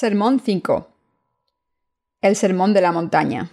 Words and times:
Sermón 0.00 0.38
5 0.38 0.86
El 2.22 2.36
Sermón 2.36 2.72
de 2.72 2.80
la 2.80 2.92
Montaña 2.92 3.50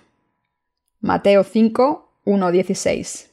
Mateo 1.00 1.44
5, 1.44 2.20
1, 2.24 2.52
16 2.52 3.32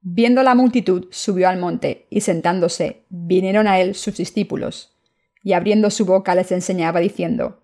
Viendo 0.00 0.42
la 0.42 0.54
multitud, 0.54 1.08
subió 1.10 1.46
al 1.46 1.58
monte, 1.58 2.06
y 2.08 2.22
sentándose, 2.22 3.04
vinieron 3.10 3.68
a 3.68 3.80
él 3.80 3.94
sus 3.96 4.16
discípulos, 4.16 4.96
y 5.42 5.52
abriendo 5.52 5.90
su 5.90 6.06
boca 6.06 6.34
les 6.34 6.52
enseñaba 6.52 7.00
diciendo, 7.00 7.60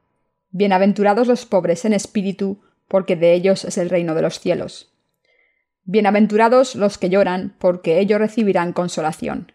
Bienaventurados 0.50 1.26
los 1.26 1.46
pobres 1.46 1.86
en 1.86 1.94
espíritu, 1.94 2.60
porque 2.88 3.16
de 3.16 3.32
ellos 3.32 3.64
es 3.64 3.78
el 3.78 3.88
reino 3.88 4.14
de 4.14 4.20
los 4.20 4.38
cielos. 4.38 4.92
Bienaventurados 5.84 6.74
los 6.74 6.98
que 6.98 7.08
lloran, 7.08 7.56
porque 7.58 8.00
ellos 8.00 8.18
recibirán 8.18 8.74
consolación. 8.74 9.54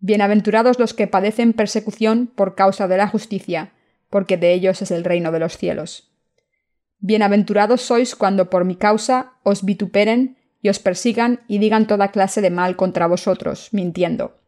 Bienaventurados 0.00 0.78
los 0.78 0.92
que 0.92 1.06
padecen 1.06 1.52
persecución 1.52 2.26
por 2.26 2.54
causa 2.54 2.86
de 2.86 2.98
la 2.98 3.08
justicia, 3.08 3.72
porque 4.10 4.36
de 4.36 4.52
ellos 4.52 4.82
es 4.82 4.90
el 4.90 5.04
reino 5.04 5.32
de 5.32 5.38
los 5.38 5.56
cielos. 5.56 6.12
Bienaventurados 6.98 7.82
sois 7.82 8.14
cuando 8.14 8.50
por 8.50 8.64
mi 8.64 8.76
causa 8.76 9.32
os 9.42 9.64
vituperen 9.64 10.36
y 10.60 10.68
os 10.68 10.78
persigan 10.78 11.40
y 11.48 11.58
digan 11.58 11.86
toda 11.86 12.10
clase 12.10 12.40
de 12.40 12.50
mal 12.50 12.76
contra 12.76 13.06
vosotros, 13.06 13.68
mintiendo. 13.72 14.38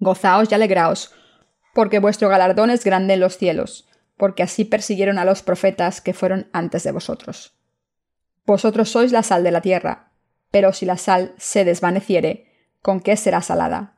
Gozaos 0.00 0.50
y 0.50 0.54
alegraos, 0.54 1.14
porque 1.74 1.98
vuestro 1.98 2.28
galardón 2.28 2.70
es 2.70 2.84
grande 2.84 3.14
en 3.14 3.20
los 3.20 3.38
cielos, 3.38 3.88
porque 4.16 4.42
así 4.42 4.64
persiguieron 4.64 5.18
a 5.18 5.24
los 5.24 5.42
profetas 5.42 6.00
que 6.00 6.12
fueron 6.12 6.48
antes 6.52 6.82
de 6.82 6.92
vosotros. 6.92 7.54
Vosotros 8.44 8.90
sois 8.90 9.12
la 9.12 9.22
sal 9.22 9.44
de 9.44 9.50
la 9.50 9.60
tierra, 9.60 10.10
pero 10.50 10.72
si 10.72 10.86
la 10.86 10.96
sal 10.96 11.34
se 11.38 11.64
desvaneciere, 11.64 12.52
¿con 12.82 13.00
qué 13.00 13.16
será 13.16 13.42
salada? 13.42 13.97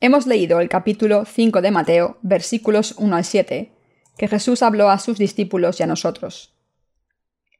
Hemos 0.00 0.26
leído 0.26 0.60
el 0.60 0.68
capítulo 0.68 1.24
5 1.24 1.62
de 1.62 1.70
Mateo, 1.70 2.18
versículos 2.22 2.94
1 2.98 3.16
al 3.16 3.24
7, 3.24 3.72
que 4.18 4.28
Jesús 4.28 4.62
habló 4.62 4.90
a 4.90 4.98
sus 4.98 5.18
discípulos 5.18 5.78
y 5.78 5.84
a 5.84 5.86
nosotros. 5.86 6.52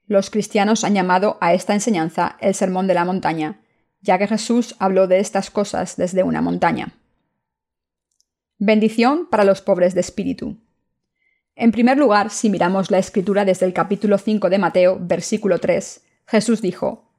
Los 0.07 0.31
cristianos 0.31 0.85
han 0.85 0.95
llamado 0.95 1.39
a 1.41 1.55
esta 1.55 1.75
enseñanza 1.75 2.37
el 2.41 2.55
Sermón 2.55 2.87
de 2.87 2.95
la 2.95 3.05
Montaña, 3.05 3.61
ya 4.03 4.19
que 4.19 4.27
Jesús 4.27 4.75
habló 4.79 5.07
de 5.07 5.21
estas 5.21 5.51
cosas 5.51 5.97
desde 5.97 6.23
una 6.23 6.43
montaña. 6.43 6.93
Bendición 8.59 9.29
para 9.31 9.45
los 9.45 9.63
pobres 9.63 9.95
de 9.95 10.01
espíritu. 10.01 10.59
En 11.57 11.73
primer 11.73 11.97
lugar, 11.97 12.31
si 12.31 12.51
miramos 12.51 12.91
la 12.91 12.99
escritura 12.99 13.45
desde 13.45 13.65
el 13.65 13.73
capítulo 13.73 14.19
5 14.19 14.51
de 14.51 14.59
Mateo, 14.59 14.99
versículo 15.01 15.61
3, 15.61 16.03
Jesús 16.27 16.61
dijo, 16.61 17.11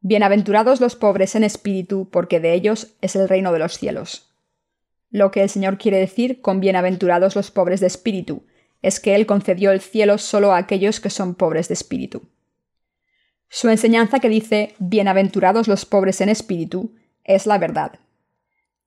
Bienaventurados 0.00 0.80
los 0.80 0.96
pobres 0.96 1.36
en 1.36 1.44
espíritu, 1.44 2.08
porque 2.10 2.40
de 2.40 2.54
ellos 2.54 2.94
es 3.02 3.14
el 3.14 3.28
reino 3.28 3.52
de 3.52 3.60
los 3.60 3.78
cielos. 3.78 4.31
Lo 5.12 5.30
que 5.30 5.42
el 5.42 5.50
Señor 5.50 5.76
quiere 5.76 5.98
decir 5.98 6.40
con 6.40 6.58
bienaventurados 6.58 7.36
los 7.36 7.50
pobres 7.50 7.80
de 7.80 7.86
espíritu 7.86 8.46
es 8.80 8.98
que 8.98 9.14
Él 9.14 9.26
concedió 9.26 9.70
el 9.70 9.80
cielo 9.80 10.16
solo 10.16 10.52
a 10.52 10.56
aquellos 10.56 11.00
que 11.00 11.10
son 11.10 11.34
pobres 11.34 11.68
de 11.68 11.74
espíritu. 11.74 12.22
Su 13.48 13.68
enseñanza 13.68 14.18
que 14.20 14.30
dice 14.30 14.74
bienaventurados 14.78 15.68
los 15.68 15.84
pobres 15.84 16.22
en 16.22 16.30
espíritu 16.30 16.94
es 17.24 17.46
la 17.46 17.58
verdad. 17.58 18.00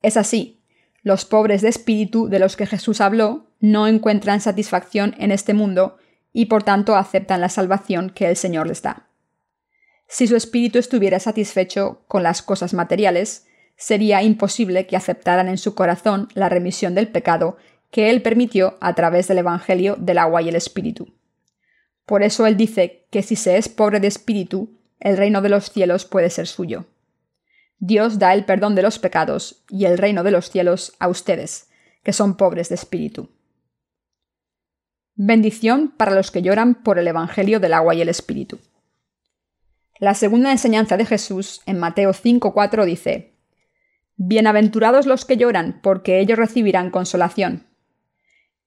Es 0.02 0.18
así, 0.18 0.64
los 1.03 1.25
pobres 1.25 1.62
de 1.62 1.69
espíritu 1.69 2.28
de 2.28 2.40
los 2.40 2.56
que 2.56 2.66
Jesús 2.66 3.02
habló 3.02 3.46
no 3.59 3.88
encuentran 3.88 4.41
satisfacción 4.41 5.16
en 5.19 5.31
este 5.31 5.53
mundo 5.53 5.97
y 6.34 6.47
por 6.47 6.64
tanto 6.64 6.96
aceptan 6.96 7.40
la 7.40 7.50
salvación 7.50 8.09
que 8.09 8.28
el 8.28 8.35
Señor 8.35 8.66
les 8.66 8.81
da. 8.81 9.08
Si 10.08 10.25
su 10.25 10.35
espíritu 10.35 10.80
estuviera 10.80 11.19
satisfecho 11.19 12.03
con 12.08 12.24
las 12.24 12.41
cosas 12.41 12.74
materiales, 12.74 13.46
sería 13.78 14.24
imposible 14.24 14.88
que 14.88 14.96
aceptaran 14.96 15.47
en 15.47 15.58
su 15.58 15.75
corazón 15.75 16.30
la 16.34 16.50
remisión 16.50 16.96
del 16.96 17.08
pecado 17.08 17.58
que 17.91 18.09
Él 18.09 18.22
permitió 18.22 18.78
a 18.81 18.94
través 18.94 19.28
del 19.28 19.40
Evangelio 19.40 19.96
del 19.97 20.18
agua 20.18 20.41
y 20.41 20.50
el 20.50 20.56
Espíritu. 20.56 21.13
Por 22.06 22.24
eso 22.24 22.46
Él 22.46 22.58
dice 22.58 23.06
que 23.09 23.24
si 23.24 23.35
se 23.35 23.58
es 23.58 23.69
pobre 23.69 24.00
de 24.00 24.08
espíritu, 24.08 24.80
el 25.00 25.18
reino 25.18 25.41
de 25.41 25.50
los 25.50 25.72
cielos 25.72 26.06
puede 26.06 26.30
ser 26.30 26.47
suyo. 26.47 26.85
Dios 27.80 28.19
da 28.19 28.34
el 28.34 28.46
perdón 28.46 28.75
de 28.75 28.81
los 28.81 29.00
pecados 29.00 29.64
y 29.69 29.85
el 29.85 29.97
reino 29.97 30.24
de 30.24 30.31
los 30.31 30.50
cielos 30.50 30.94
a 31.00 31.08
ustedes, 31.08 31.69
que 32.03 32.14
son 32.14 32.38
pobres 32.38 32.69
de 32.69 32.75
espíritu. 32.75 33.30
Bendición 35.16 35.94
para 35.96 36.14
los 36.14 36.31
que 36.31 36.41
lloran 36.41 36.75
por 36.84 37.00
el 37.00 37.08
Evangelio 37.08 37.59
del 37.59 37.74
agua 37.74 37.96
y 37.96 38.02
el 38.02 38.09
Espíritu. 38.09 38.59
La 39.97 40.14
segunda 40.14 40.52
enseñanza 40.52 40.97
de 40.97 41.06
Jesús 41.06 41.62
en 41.66 41.80
Mateo 41.80 42.12
5.4 42.12 42.84
dice, 42.84 43.34
Bienaventurados 44.18 45.06
los 45.06 45.26
que 45.26 45.36
lloran, 45.36 45.81
porque 45.84 46.20
ellos 46.20 46.38
recibirán 46.38 46.90
consolación. 46.90 47.68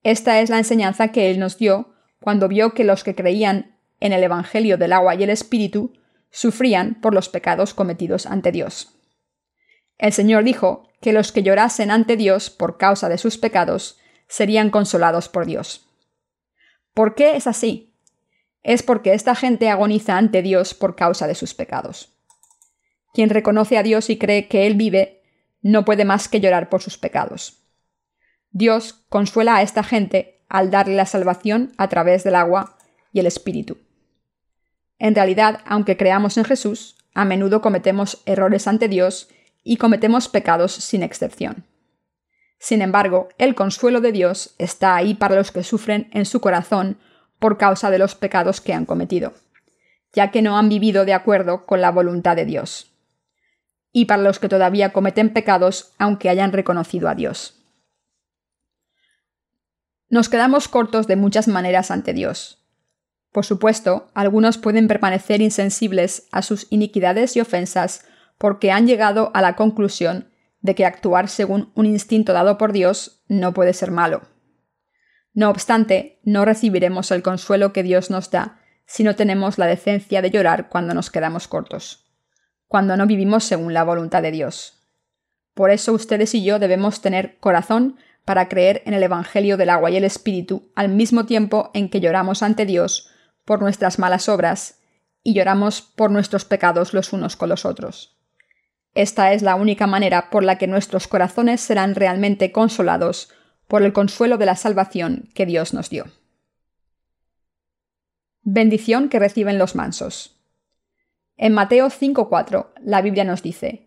Esta 0.03 0.41
es 0.41 0.51
la 0.51 0.59
enseñanza 0.59 1.09
que 1.09 1.31
Él 1.31 1.39
nos 1.39 1.57
dio 1.57 1.95
cuando 2.21 2.49
vio 2.49 2.75
que 2.75 2.85
los 2.85 3.03
que 3.03 3.15
creían 3.15 3.79
en 4.01 4.13
el 4.13 4.23
Evangelio 4.23 4.77
del 4.77 4.93
agua 4.93 5.15
y 5.15 5.23
el 5.23 5.31
Espíritu 5.31 5.95
sufrían 6.31 7.01
por 7.01 7.15
los 7.15 7.31
pecados 7.31 7.73
cometidos 7.73 8.27
ante 8.27 8.53
Dios. 8.53 8.95
El 9.97 10.13
Señor 10.13 10.45
dijo 10.45 10.89
que 11.01 11.15
los 11.15 11.33
que 11.33 11.43
llorasen 11.43 11.91
ante 11.91 12.17
Dios 12.17 12.51
por 12.51 12.77
causa 12.77 13.09
de 13.09 13.17
sus 13.17 13.39
pecados 13.39 13.99
serían 14.29 14.69
consolados 14.69 15.31
por 15.31 15.47
Dios. 15.47 15.89
¿Por 16.93 17.15
qué 17.15 17.37
es 17.37 17.47
así? 17.47 17.95
Es 18.63 18.83
porque 18.83 19.15
esta 19.15 19.35
gente 19.35 19.71
agoniza 19.71 20.19
ante 20.19 20.43
Dios 20.43 20.75
por 20.75 20.95
causa 20.95 21.27
de 21.27 21.35
sus 21.35 21.55
pecados. 21.55 22.15
Quien 23.15 23.31
reconoce 23.31 23.79
a 23.79 23.83
Dios 23.83 24.11
y 24.11 24.19
cree 24.19 24.47
que 24.49 24.67
Él 24.67 24.75
vive 24.75 25.18
no 25.63 25.85
puede 25.85 26.05
más 26.05 26.29
que 26.29 26.41
llorar 26.41 26.69
por 26.69 26.83
sus 26.83 26.99
pecados. 26.99 27.65
Dios 28.51 29.05
consuela 29.09 29.57
a 29.57 29.63
esta 29.63 29.83
gente 29.83 30.45
al 30.49 30.71
darle 30.71 30.95
la 30.95 31.07
salvación 31.07 31.73
a 31.77 31.89
través 31.89 32.25
del 32.25 32.35
agua 32.35 32.79
y 33.13 33.21
el 33.21 33.27
Espíritu. 33.27 33.79
En 34.99 35.15
realidad, 35.15 35.61
aunque 35.67 35.97
creamos 35.97 36.39
en 36.39 36.45
Jesús, 36.45 36.97
a 37.15 37.25
menudo 37.25 37.61
cometemos 37.61 38.23
errores 38.27 38.67
ante 38.67 38.89
Dios 38.89 39.29
y 39.63 39.77
cometemos 39.77 40.29
pecados 40.29 40.73
sin 40.73 41.03
excepción. 41.03 41.65
Sin 42.59 42.83
embargo, 42.83 43.29
el 43.39 43.55
consuelo 43.55 44.01
de 44.01 44.13
Dios 44.13 44.55
está 44.59 44.97
ahí 44.97 45.15
para 45.15 45.37
los 45.37 45.53
que 45.53 45.63
sufren 45.63 46.09
en 46.13 46.27
su 46.27 46.41
corazón 46.41 46.99
por 47.39 47.59
causa 47.59 47.91
de 47.91 47.99
los 47.99 48.15
pecados 48.15 48.61
que 48.61 48.73
han 48.73 48.87
cometido, 48.87 49.35
ya 50.13 50.31
que 50.31 50.43
no 50.43 50.59
han 50.59 50.69
vivido 50.69 51.05
de 51.05 51.13
acuerdo 51.13 51.67
con 51.67 51.81
la 51.81 51.91
voluntad 51.91 52.35
de 52.35 52.47
Dios 52.47 52.98
y 53.99 54.05
para 54.05 54.23
los 54.23 54.39
que 54.39 54.49
todavía 54.49 54.93
cometen 54.93 55.33
pecados 55.33 55.93
aunque 55.99 56.29
hayan 56.29 56.53
reconocido 56.53 57.09
a 57.09 57.17
Dios. 57.17 57.61
Nos 60.09 60.29
quedamos 60.29 60.69
cortos 60.69 61.09
de 61.09 61.17
muchas 61.17 61.49
maneras 61.49 61.91
ante 61.91 62.13
Dios. 62.13 62.65
Por 63.33 63.45
supuesto, 63.45 64.09
algunos 64.15 64.57
pueden 64.57 64.87
permanecer 64.87 65.41
insensibles 65.41 66.29
a 66.31 66.43
sus 66.43 66.69
iniquidades 66.71 67.35
y 67.35 67.41
ofensas 67.41 68.07
porque 68.39 68.71
han 68.71 68.87
llegado 68.87 69.33
a 69.35 69.43
la 69.43 69.57
conclusión 69.57 70.31
de 70.61 70.77
que 70.77 70.87
actuar 70.87 71.29
según 71.29 71.73
un 71.75 71.87
instinto 71.87 72.33
dado 72.33 72.57
por 72.57 72.73
Dios 72.73 73.25
no 73.27 73.53
puede 73.53 73.73
ser 73.73 73.91
malo. 73.91 74.23
No 75.35 75.51
obstante, 75.51 76.21
no 76.23 76.45
recibiremos 76.45 77.11
el 77.11 77.25
consuelo 77.25 77.73
que 77.73 77.83
Dios 77.83 78.11
nos 78.11 78.31
da 78.31 78.61
si 78.87 79.03
no 79.03 79.17
tenemos 79.17 79.59
la 79.59 79.67
decencia 79.67 80.23
de 80.23 80.31
llorar 80.31 80.69
cuando 80.69 80.95
nos 80.95 81.11
quedamos 81.11 81.49
cortos 81.49 82.08
cuando 82.69 82.97
no 82.97 83.07
vivimos 83.07 83.45
según 83.45 83.75
la 83.75 83.83
voluntad 83.83 84.23
de 84.23 84.31
Dios. 84.31 84.75
Por 85.55 85.71
eso 85.71 85.93
ustedes 85.93 86.35
y 86.35 86.45
yo 86.45 86.59
debemos 86.59 87.01
tener 87.01 87.39
corazón 87.39 87.97
para 88.25 88.49
creer 88.49 88.83
en 88.85 88.95
el 88.95 89.03
Evangelio 89.03 89.57
del 89.57 89.71
agua 89.71 89.91
y 89.91 89.97
el 89.97 90.05
Espíritu 90.05 90.71
al 90.77 90.91
mismo 90.91 91.27
tiempo 91.27 91.71
en 91.75 91.89
que 91.89 92.01
lloramos 92.01 92.43
ante 92.43 92.67
Dios 92.67 93.11
por 93.45 93.61
nuestras 93.61 93.99
malas 93.99 94.29
obras 94.29 94.79
y 95.25 95.35
lloramos 95.35 95.81
por 95.83 96.11
nuestros 96.11 96.45
pecados 96.45 96.95
los 96.95 97.13
unos 97.13 97.37
con 97.37 97.49
los 97.49 97.65
otros. 97.65 98.17
Esta 98.95 99.33
es 99.33 99.43
la 99.43 99.55
única 99.55 99.87
manera 99.87 100.31
por 100.31 100.45
la 100.45 100.59
que 100.59 100.67
nuestros 100.67 101.09
corazones 101.09 101.61
serán 101.61 101.95
realmente 101.95 102.53
consolados 102.53 103.31
por 103.67 103.83
el 103.83 103.93
consuelo 103.93 104.39
de 104.39 104.47
la 104.47 104.57
salvación 104.57 105.29
que 105.35 105.47
Dios 105.47 105.75
nos 105.75 105.91
dio. 105.91 106.07
Bendición 108.43 109.09
que 109.09 109.19
reciben 109.19 109.59
los 109.59 109.75
mansos. 109.75 110.38
En 111.41 111.55
Mateo 111.55 111.89
5:4 111.89 112.73
la 112.83 113.01
Biblia 113.01 113.23
nos 113.23 113.43
dice, 113.43 113.87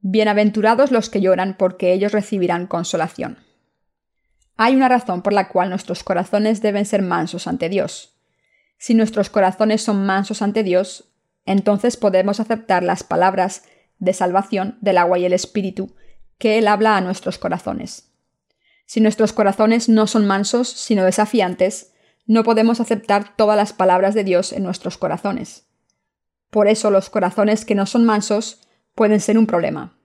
Bienaventurados 0.00 0.90
los 0.90 1.08
que 1.08 1.20
lloran 1.20 1.56
porque 1.56 1.92
ellos 1.92 2.10
recibirán 2.10 2.66
consolación. 2.66 3.38
Hay 4.56 4.74
una 4.74 4.88
razón 4.88 5.22
por 5.22 5.32
la 5.32 5.48
cual 5.48 5.70
nuestros 5.70 6.02
corazones 6.02 6.60
deben 6.60 6.84
ser 6.84 7.02
mansos 7.02 7.46
ante 7.46 7.68
Dios. 7.68 8.16
Si 8.78 8.94
nuestros 8.94 9.30
corazones 9.30 9.80
son 9.80 10.06
mansos 10.06 10.42
ante 10.42 10.64
Dios, 10.64 11.12
entonces 11.46 11.96
podemos 11.96 12.40
aceptar 12.40 12.82
las 12.82 13.04
palabras 13.04 13.62
de 14.00 14.12
salvación 14.12 14.76
del 14.80 14.98
agua 14.98 15.20
y 15.20 15.24
el 15.24 15.32
Espíritu 15.32 15.94
que 16.36 16.58
Él 16.58 16.66
habla 16.66 16.96
a 16.96 17.00
nuestros 17.00 17.38
corazones. 17.38 18.10
Si 18.86 19.00
nuestros 19.00 19.32
corazones 19.32 19.88
no 19.88 20.08
son 20.08 20.26
mansos, 20.26 20.68
sino 20.68 21.04
desafiantes, 21.04 21.92
no 22.26 22.42
podemos 22.42 22.80
aceptar 22.80 23.36
todas 23.36 23.56
las 23.56 23.72
palabras 23.72 24.14
de 24.14 24.24
Dios 24.24 24.52
en 24.52 24.64
nuestros 24.64 24.98
corazones. 24.98 25.67
Por 26.50 26.68
eso 26.68 26.90
los 26.90 27.10
corazones 27.10 27.64
que 27.64 27.74
no 27.74 27.86
son 27.86 28.04
mansos 28.04 28.68
pueden 28.94 29.20
ser 29.20 29.38
un 29.38 29.46
problema. 29.46 29.98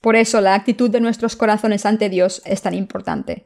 Por 0.00 0.16
eso 0.16 0.40
la 0.40 0.54
actitud 0.54 0.90
de 0.90 1.00
nuestros 1.00 1.36
corazones 1.36 1.84
ante 1.84 2.08
Dios 2.08 2.42
es 2.44 2.62
tan 2.62 2.74
importante. 2.74 3.44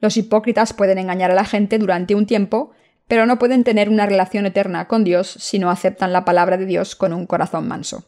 Los 0.00 0.16
hipócritas 0.16 0.72
pueden 0.72 0.98
engañar 0.98 1.30
a 1.30 1.34
la 1.34 1.44
gente 1.44 1.78
durante 1.78 2.14
un 2.14 2.26
tiempo, 2.26 2.72
pero 3.08 3.26
no 3.26 3.38
pueden 3.38 3.64
tener 3.64 3.88
una 3.88 4.06
relación 4.06 4.46
eterna 4.46 4.86
con 4.86 5.04
Dios 5.04 5.28
si 5.28 5.58
no 5.58 5.70
aceptan 5.70 6.12
la 6.12 6.24
palabra 6.24 6.56
de 6.56 6.66
Dios 6.66 6.94
con 6.94 7.12
un 7.12 7.26
corazón 7.26 7.66
manso. 7.68 8.04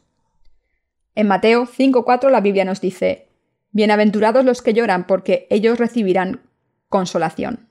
En 1.15 1.29
Mateo 1.29 1.67
5.4 1.67 2.31
la 2.31 2.41
Biblia 2.41 2.65
nos 2.65 2.81
dice, 2.81 3.29
Bienaventurados 3.73 4.45
los 4.45 4.63
que 4.63 4.75
lloran 4.75 5.07
porque 5.07 5.47
ellos 5.51 5.79
recibirán 5.79 6.43
consolación. 6.89 7.69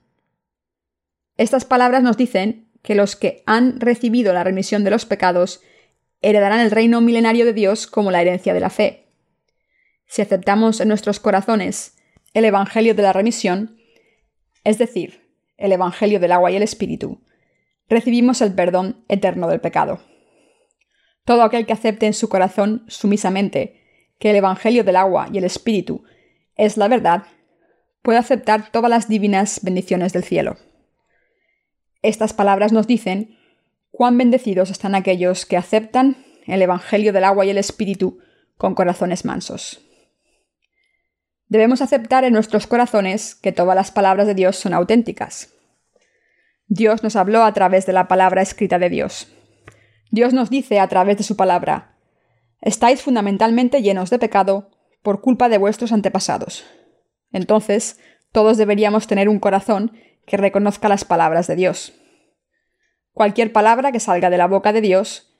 Estas 1.36 1.64
palabras 1.64 2.02
nos 2.02 2.16
dicen 2.16 2.65
que 2.86 2.94
los 2.94 3.16
que 3.16 3.42
han 3.46 3.80
recibido 3.80 4.32
la 4.32 4.44
remisión 4.44 4.84
de 4.84 4.90
los 4.90 5.06
pecados 5.06 5.60
heredarán 6.22 6.60
el 6.60 6.70
reino 6.70 7.00
milenario 7.00 7.44
de 7.44 7.52
Dios 7.52 7.88
como 7.88 8.12
la 8.12 8.22
herencia 8.22 8.54
de 8.54 8.60
la 8.60 8.70
fe. 8.70 9.08
Si 10.06 10.22
aceptamos 10.22 10.80
en 10.80 10.86
nuestros 10.86 11.18
corazones 11.18 11.96
el 12.32 12.44
Evangelio 12.44 12.94
de 12.94 13.02
la 13.02 13.12
remisión, 13.12 13.76
es 14.62 14.78
decir, 14.78 15.28
el 15.56 15.72
Evangelio 15.72 16.20
del 16.20 16.30
agua 16.30 16.52
y 16.52 16.56
el 16.56 16.62
Espíritu, 16.62 17.24
recibimos 17.88 18.40
el 18.40 18.54
perdón 18.54 19.04
eterno 19.08 19.48
del 19.48 19.60
pecado. 19.60 19.98
Todo 21.24 21.42
aquel 21.42 21.66
que 21.66 21.72
acepte 21.72 22.06
en 22.06 22.14
su 22.14 22.28
corazón 22.28 22.84
sumisamente 22.86 23.82
que 24.20 24.30
el 24.30 24.36
Evangelio 24.36 24.84
del 24.84 24.94
agua 24.94 25.28
y 25.32 25.38
el 25.38 25.44
Espíritu 25.44 26.04
es 26.54 26.76
la 26.76 26.86
verdad, 26.86 27.24
puede 28.02 28.18
aceptar 28.20 28.70
todas 28.70 28.90
las 28.90 29.08
divinas 29.08 29.58
bendiciones 29.64 30.12
del 30.12 30.22
cielo. 30.22 30.56
Estas 32.06 32.32
palabras 32.32 32.70
nos 32.70 32.86
dicen 32.86 33.36
cuán 33.90 34.16
bendecidos 34.16 34.70
están 34.70 34.94
aquellos 34.94 35.44
que 35.44 35.56
aceptan 35.56 36.16
el 36.46 36.62
Evangelio 36.62 37.12
del 37.12 37.24
agua 37.24 37.44
y 37.44 37.50
el 37.50 37.58
Espíritu 37.58 38.20
con 38.56 38.76
corazones 38.76 39.24
mansos. 39.24 39.80
Debemos 41.48 41.82
aceptar 41.82 42.22
en 42.22 42.32
nuestros 42.32 42.68
corazones 42.68 43.34
que 43.34 43.50
todas 43.50 43.74
las 43.74 43.90
palabras 43.90 44.28
de 44.28 44.36
Dios 44.36 44.54
son 44.54 44.72
auténticas. 44.72 45.52
Dios 46.68 47.02
nos 47.02 47.16
habló 47.16 47.42
a 47.42 47.52
través 47.52 47.86
de 47.86 47.92
la 47.92 48.06
palabra 48.06 48.40
escrita 48.40 48.78
de 48.78 48.88
Dios. 48.88 49.26
Dios 50.12 50.32
nos 50.32 50.48
dice 50.48 50.78
a 50.78 50.86
través 50.86 51.16
de 51.16 51.24
su 51.24 51.36
palabra, 51.36 51.96
estáis 52.60 53.02
fundamentalmente 53.02 53.82
llenos 53.82 54.10
de 54.10 54.20
pecado 54.20 54.70
por 55.02 55.22
culpa 55.22 55.48
de 55.48 55.58
vuestros 55.58 55.90
antepasados. 55.90 56.64
Entonces, 57.32 57.98
todos 58.30 58.58
deberíamos 58.58 59.08
tener 59.08 59.28
un 59.28 59.40
corazón 59.40 59.90
que 60.26 60.36
reconozca 60.36 60.88
las 60.88 61.04
palabras 61.04 61.46
de 61.46 61.56
Dios. 61.56 61.94
Cualquier 63.12 63.52
palabra 63.52 63.92
que 63.92 64.00
salga 64.00 64.28
de 64.28 64.38
la 64.38 64.46
boca 64.46 64.72
de 64.72 64.80
Dios, 64.80 65.32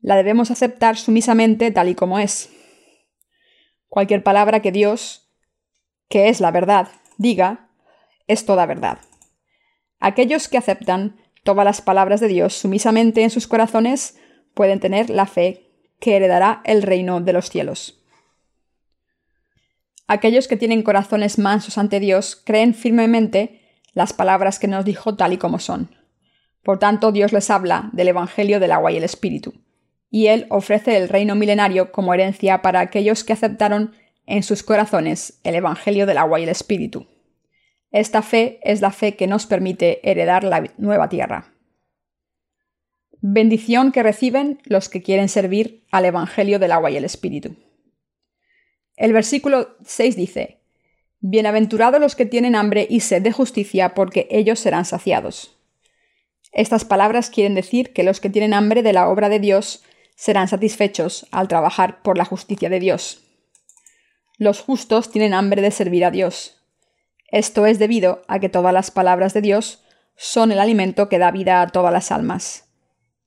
la 0.00 0.16
debemos 0.16 0.50
aceptar 0.50 0.96
sumisamente 0.96 1.70
tal 1.70 1.88
y 1.88 1.94
como 1.94 2.18
es. 2.18 2.50
Cualquier 3.88 4.22
palabra 4.22 4.60
que 4.60 4.72
Dios 4.72 5.26
que 6.10 6.28
es 6.28 6.40
la 6.40 6.50
verdad, 6.50 6.88
diga, 7.16 7.70
es 8.26 8.44
toda 8.44 8.66
verdad. 8.66 8.98
Aquellos 10.00 10.48
que 10.48 10.58
aceptan 10.58 11.16
todas 11.44 11.64
las 11.64 11.80
palabras 11.80 12.20
de 12.20 12.28
Dios 12.28 12.54
sumisamente 12.54 13.22
en 13.22 13.30
sus 13.30 13.46
corazones 13.46 14.18
pueden 14.52 14.80
tener 14.80 15.08
la 15.08 15.26
fe 15.26 15.70
que 16.00 16.16
heredará 16.16 16.62
el 16.64 16.82
reino 16.82 17.20
de 17.20 17.32
los 17.32 17.48
cielos. 17.48 18.02
Aquellos 20.08 20.48
que 20.48 20.56
tienen 20.56 20.82
corazones 20.82 21.38
mansos 21.38 21.78
ante 21.78 22.00
Dios 22.00 22.34
creen 22.44 22.74
firmemente 22.74 23.59
las 23.92 24.12
palabras 24.12 24.58
que 24.58 24.68
nos 24.68 24.84
dijo 24.84 25.16
tal 25.16 25.32
y 25.32 25.38
como 25.38 25.58
son. 25.58 25.90
Por 26.62 26.78
tanto, 26.78 27.12
Dios 27.12 27.32
les 27.32 27.50
habla 27.50 27.90
del 27.92 28.08
Evangelio 28.08 28.60
del 28.60 28.72
agua 28.72 28.92
y 28.92 28.96
el 28.96 29.04
Espíritu, 29.04 29.54
y 30.10 30.26
Él 30.26 30.46
ofrece 30.50 30.96
el 30.96 31.08
reino 31.08 31.34
milenario 31.34 31.92
como 31.92 32.12
herencia 32.12 32.62
para 32.62 32.80
aquellos 32.80 33.24
que 33.24 33.32
aceptaron 33.32 33.94
en 34.26 34.42
sus 34.42 34.62
corazones 34.62 35.40
el 35.44 35.54
Evangelio 35.54 36.06
del 36.06 36.18
agua 36.18 36.40
y 36.40 36.44
el 36.44 36.48
Espíritu. 36.50 37.06
Esta 37.90 38.22
fe 38.22 38.60
es 38.62 38.80
la 38.80 38.92
fe 38.92 39.16
que 39.16 39.26
nos 39.26 39.46
permite 39.46 40.08
heredar 40.08 40.44
la 40.44 40.70
nueva 40.78 41.08
tierra. 41.08 41.52
Bendición 43.20 43.92
que 43.92 44.02
reciben 44.02 44.60
los 44.64 44.88
que 44.88 45.02
quieren 45.02 45.28
servir 45.28 45.84
al 45.90 46.04
Evangelio 46.04 46.58
del 46.58 46.72
agua 46.72 46.90
y 46.90 46.96
el 46.96 47.04
Espíritu. 47.04 47.56
El 48.96 49.12
versículo 49.12 49.76
6 49.84 50.16
dice, 50.16 50.59
Bienaventurados 51.22 52.00
los 52.00 52.16
que 52.16 52.24
tienen 52.24 52.54
hambre 52.54 52.86
y 52.88 53.00
sed 53.00 53.20
de 53.20 53.30
justicia, 53.30 53.94
porque 53.94 54.26
ellos 54.30 54.58
serán 54.58 54.86
saciados. 54.86 55.54
Estas 56.50 56.86
palabras 56.86 57.28
quieren 57.28 57.54
decir 57.54 57.92
que 57.92 58.04
los 58.04 58.20
que 58.20 58.30
tienen 58.30 58.54
hambre 58.54 58.82
de 58.82 58.94
la 58.94 59.06
obra 59.06 59.28
de 59.28 59.38
Dios 59.38 59.82
serán 60.16 60.48
satisfechos 60.48 61.26
al 61.30 61.46
trabajar 61.46 62.00
por 62.02 62.16
la 62.16 62.24
justicia 62.24 62.70
de 62.70 62.80
Dios. 62.80 63.22
Los 64.38 64.60
justos 64.60 65.10
tienen 65.10 65.34
hambre 65.34 65.60
de 65.60 65.70
servir 65.70 66.06
a 66.06 66.10
Dios. 66.10 66.62
Esto 67.30 67.66
es 67.66 67.78
debido 67.78 68.22
a 68.26 68.38
que 68.38 68.48
todas 68.48 68.72
las 68.72 68.90
palabras 68.90 69.34
de 69.34 69.42
Dios 69.42 69.84
son 70.16 70.52
el 70.52 70.58
alimento 70.58 71.10
que 71.10 71.18
da 71.18 71.30
vida 71.30 71.60
a 71.60 71.66
todas 71.66 71.92
las 71.92 72.10
almas. 72.10 72.72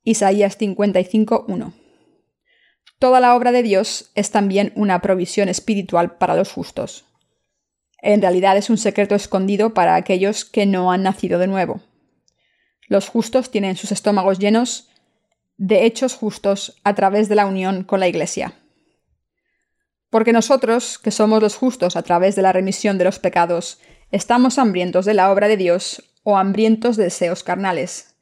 Isaías 0.03 0.59
55.1. 0.59 1.73
Toda 2.97 3.19
la 3.19 3.35
obra 3.35 3.51
de 3.51 3.61
Dios 3.61 4.11
es 4.15 4.31
también 4.31 4.73
una 4.75 4.99
provisión 5.01 5.47
espiritual 5.47 6.17
para 6.17 6.35
los 6.35 6.51
justos. 6.51 7.05
En 8.05 8.21
realidad 8.21 8.57
es 8.57 8.69
un 8.69 8.77
secreto 8.77 9.15
escondido 9.15 9.73
para 9.73 9.95
aquellos 9.95 10.43
que 10.43 10.65
no 10.65 10.91
han 10.91 11.03
nacido 11.03 11.39
de 11.39 11.47
nuevo. 11.47 11.79
Los 12.89 13.07
justos 13.07 13.49
tienen 13.49 13.77
sus 13.77 13.93
estómagos 13.93 14.39
llenos 14.39 14.89
de 15.55 15.85
hechos 15.85 16.13
justos 16.13 16.81
a 16.83 16.95
través 16.95 17.29
de 17.29 17.35
la 17.35 17.45
unión 17.45 17.85
con 17.85 18.01
la 18.01 18.09
Iglesia. 18.09 18.55
Porque 20.09 20.33
nosotros, 20.33 20.99
que 20.99 21.11
somos 21.11 21.41
los 21.41 21.55
justos 21.55 21.95
a 21.95 22.01
través 22.01 22.35
de 22.35 22.41
la 22.41 22.51
remisión 22.51 22.97
de 22.97 23.05
los 23.05 23.19
pecados, 23.19 23.79
estamos 24.11 24.59
hambrientos 24.59 25.05
de 25.05 25.13
la 25.13 25.31
obra 25.31 25.47
de 25.47 25.55
Dios 25.55 26.03
o 26.23 26.35
hambrientos 26.35 26.97
de 26.97 27.05
deseos 27.05 27.41
carnales. 27.41 28.17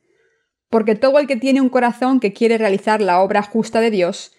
Porque 0.70 0.94
todo 0.94 1.18
el 1.18 1.26
que 1.26 1.38
tiene 1.38 1.60
un 1.60 1.70
corazón 1.70 2.20
que 2.20 2.34
quiere 2.34 2.60
realizar 2.60 3.02
la 3.02 3.20
obra 3.20 3.42
justa 3.42 3.82
de 3.82 3.90
Dios, 3.90 4.34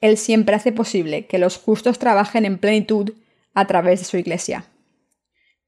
Él 0.00 0.18
siempre 0.18 0.56
hace 0.56 0.72
posible 0.72 1.26
que 1.26 1.38
los 1.38 1.56
justos 1.56 2.00
trabajen 2.00 2.44
en 2.44 2.58
plenitud 2.58 3.12
a 3.54 3.68
través 3.68 4.00
de 4.00 4.04
su 4.04 4.16
iglesia. 4.16 4.64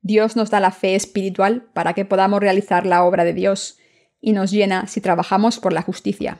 Dios 0.03 0.37
nos 0.37 0.51
da 0.51 0.61
la 0.61 0.71
fe 0.71 0.95
espiritual 0.95 1.69
para 1.73 1.93
que 1.93 2.05
podamos 2.05 2.41
realizar 2.41 2.87
la 2.87 3.05
obra 3.05 3.25
de 3.25 3.35
Dios 3.35 3.79
y 4.21 4.33
nos 4.33 4.51
llena 4.51 4.87
si 4.87 5.01
trabajamos 5.01 5.59
por 5.59 5.73
la 5.73 5.83
justicia. 5.83 6.39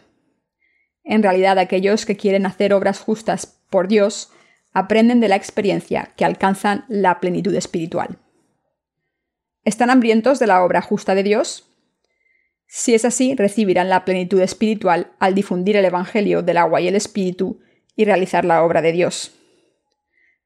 En 1.05 1.23
realidad 1.23 1.59
aquellos 1.59 2.07
que 2.07 2.17
quieren 2.17 2.47
hacer 2.47 2.73
obras 2.73 3.01
justas 3.01 3.59
por 3.69 3.89
Dios 3.89 4.31
aprenden 4.73 5.21
de 5.21 5.29
la 5.29 5.37
experiencia 5.37 6.13
que 6.17 6.25
alcanzan 6.25 6.85
la 6.89 7.21
plenitud 7.21 7.55
espiritual. 7.55 8.19
¿Están 9.65 9.91
hambrientos 9.91 10.39
de 10.39 10.47
la 10.47 10.65
obra 10.65 10.81
justa 10.81 11.15
de 11.15 11.23
Dios? 11.23 11.67
Si 12.67 12.95
es 12.95 13.05
así, 13.05 13.35
recibirán 13.35 13.89
la 13.89 14.05
plenitud 14.05 14.41
espiritual 14.41 15.13
al 15.19 15.35
difundir 15.35 15.77
el 15.77 15.85
Evangelio 15.85 16.43
del 16.43 16.57
agua 16.57 16.81
y 16.81 16.89
el 16.89 16.95
Espíritu 16.95 17.61
y 17.97 18.05
realizar 18.05 18.45
la 18.45 18.63
obra 18.63 18.81
de 18.81 18.93
Dios. 18.93 19.40